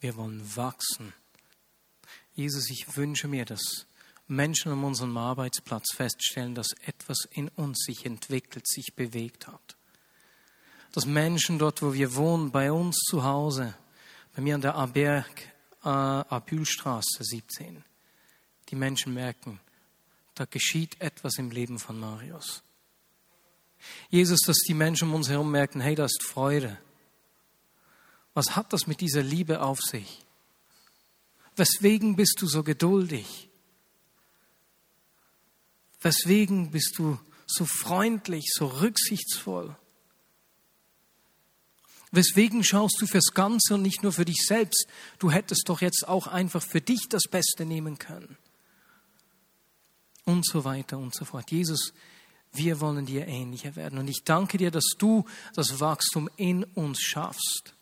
Wir 0.00 0.16
wollen 0.16 0.56
wachsen. 0.56 1.12
Jesus, 2.34 2.70
ich 2.70 2.96
wünsche 2.96 3.28
mir, 3.28 3.44
dass 3.44 3.86
Menschen 4.30 4.70
an 4.70 4.84
unserem 4.84 5.16
Arbeitsplatz 5.16 5.92
feststellen, 5.92 6.54
dass 6.54 6.68
etwas 6.86 7.26
in 7.32 7.48
uns 7.48 7.80
sich 7.84 8.06
entwickelt, 8.06 8.66
sich 8.66 8.94
bewegt 8.94 9.48
hat. 9.48 9.76
Dass 10.92 11.04
Menschen 11.04 11.58
dort, 11.58 11.82
wo 11.82 11.92
wir 11.92 12.14
wohnen, 12.14 12.52
bei 12.52 12.70
uns 12.70 12.96
zu 13.08 13.24
Hause, 13.24 13.74
bei 14.34 14.42
mir 14.42 14.54
an 14.54 14.60
der 14.60 14.76
Aberg, 14.76 15.42
äh, 15.84 15.88
Abülstraße 15.88 17.24
17, 17.24 17.84
die 18.68 18.76
Menschen 18.76 19.14
merken, 19.14 19.60
da 20.36 20.44
geschieht 20.44 21.00
etwas 21.00 21.36
im 21.38 21.50
Leben 21.50 21.80
von 21.80 21.98
Marius. 21.98 22.62
Jesus, 24.10 24.40
dass 24.42 24.58
die 24.58 24.74
Menschen 24.74 25.08
um 25.08 25.14
uns 25.14 25.28
herum 25.28 25.50
merken, 25.50 25.80
hey, 25.80 25.96
da 25.96 26.04
ist 26.04 26.22
Freude. 26.22 26.78
Was 28.34 28.54
hat 28.54 28.72
das 28.72 28.86
mit 28.86 29.00
dieser 29.00 29.22
Liebe 29.22 29.60
auf 29.60 29.80
sich? 29.80 30.24
Weswegen 31.56 32.14
bist 32.14 32.36
du 32.40 32.46
so 32.46 32.62
geduldig? 32.62 33.49
Weswegen 36.00 36.70
bist 36.70 36.98
du 36.98 37.18
so 37.46 37.64
freundlich, 37.64 38.46
so 38.54 38.66
rücksichtsvoll? 38.66 39.76
Weswegen 42.12 42.64
schaust 42.64 42.96
du 43.00 43.06
fürs 43.06 43.32
Ganze 43.34 43.74
und 43.74 43.82
nicht 43.82 44.02
nur 44.02 44.12
für 44.12 44.24
dich 44.24 44.44
selbst? 44.44 44.86
Du 45.18 45.30
hättest 45.30 45.68
doch 45.68 45.80
jetzt 45.80 46.08
auch 46.08 46.26
einfach 46.26 46.62
für 46.62 46.80
dich 46.80 47.06
das 47.08 47.22
Beste 47.30 47.64
nehmen 47.64 47.98
können. 47.98 48.36
Und 50.24 50.44
so 50.46 50.64
weiter 50.64 50.98
und 50.98 51.14
so 51.14 51.24
fort. 51.24 51.50
Jesus, 51.50 51.92
wir 52.52 52.80
wollen 52.80 53.06
dir 53.06 53.26
ähnlicher 53.28 53.76
werden. 53.76 53.98
Und 53.98 54.08
ich 54.08 54.24
danke 54.24 54.58
dir, 54.58 54.70
dass 54.70 54.94
du 54.98 55.24
das 55.54 55.78
Wachstum 55.78 56.28
in 56.36 56.64
uns 56.64 57.00
schaffst. 57.00 57.74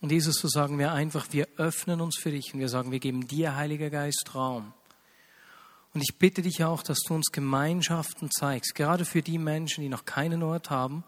Und 0.00 0.12
Jesus, 0.12 0.36
so 0.36 0.48
sagen 0.48 0.78
wir 0.78 0.92
einfach, 0.92 1.26
wir 1.32 1.46
öffnen 1.56 2.00
uns 2.00 2.18
für 2.18 2.30
dich 2.30 2.54
und 2.54 2.60
wir 2.60 2.68
sagen, 2.68 2.90
wir 2.90 3.00
geben 3.00 3.26
dir, 3.26 3.56
Heiliger 3.56 3.90
Geist, 3.90 4.34
Raum. 4.34 4.72
Und 5.92 6.02
ich 6.02 6.16
bitte 6.18 6.42
dich 6.42 6.64
auch, 6.64 6.82
dass 6.82 7.00
du 7.00 7.14
uns 7.14 7.32
Gemeinschaften 7.32 8.30
zeigst, 8.30 8.74
gerade 8.74 9.04
für 9.04 9.22
die 9.22 9.38
Menschen, 9.38 9.82
die 9.82 9.88
noch 9.88 10.04
keinen 10.04 10.42
Ort 10.42 10.70
haben, 10.70 11.04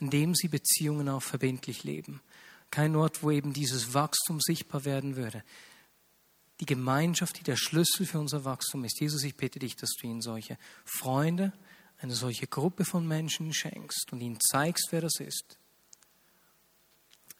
an 0.00 0.10
dem 0.10 0.34
sie 0.34 0.48
Beziehungen 0.48 1.08
auch 1.08 1.22
verbindlich 1.22 1.84
leben. 1.84 2.20
Kein 2.70 2.96
Ort, 2.96 3.22
wo 3.22 3.30
eben 3.30 3.52
dieses 3.52 3.94
Wachstum 3.94 4.40
sichtbar 4.40 4.84
werden 4.84 5.14
würde. 5.14 5.44
Die 6.60 6.66
Gemeinschaft, 6.66 7.38
die 7.38 7.44
der 7.44 7.56
Schlüssel 7.56 8.06
für 8.06 8.18
unser 8.18 8.44
Wachstum 8.44 8.84
ist. 8.84 8.98
Jesus, 9.00 9.22
ich 9.22 9.36
bitte 9.36 9.58
dich, 9.58 9.76
dass 9.76 9.90
du 9.90 10.06
ihnen 10.06 10.22
solche 10.22 10.56
Freunde, 10.84 11.52
eine 11.98 12.14
solche 12.14 12.46
Gruppe 12.46 12.84
von 12.84 13.06
Menschen 13.06 13.52
schenkst 13.52 14.12
und 14.12 14.20
ihnen 14.20 14.40
zeigst, 14.40 14.88
wer 14.90 15.02
das 15.02 15.20
ist. 15.20 15.58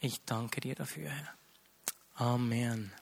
Ich 0.04 0.22
danke 0.26 0.60
dir 0.60 0.74
dafür, 0.74 1.08
Herr. 1.08 1.34
Amen. 2.16 2.92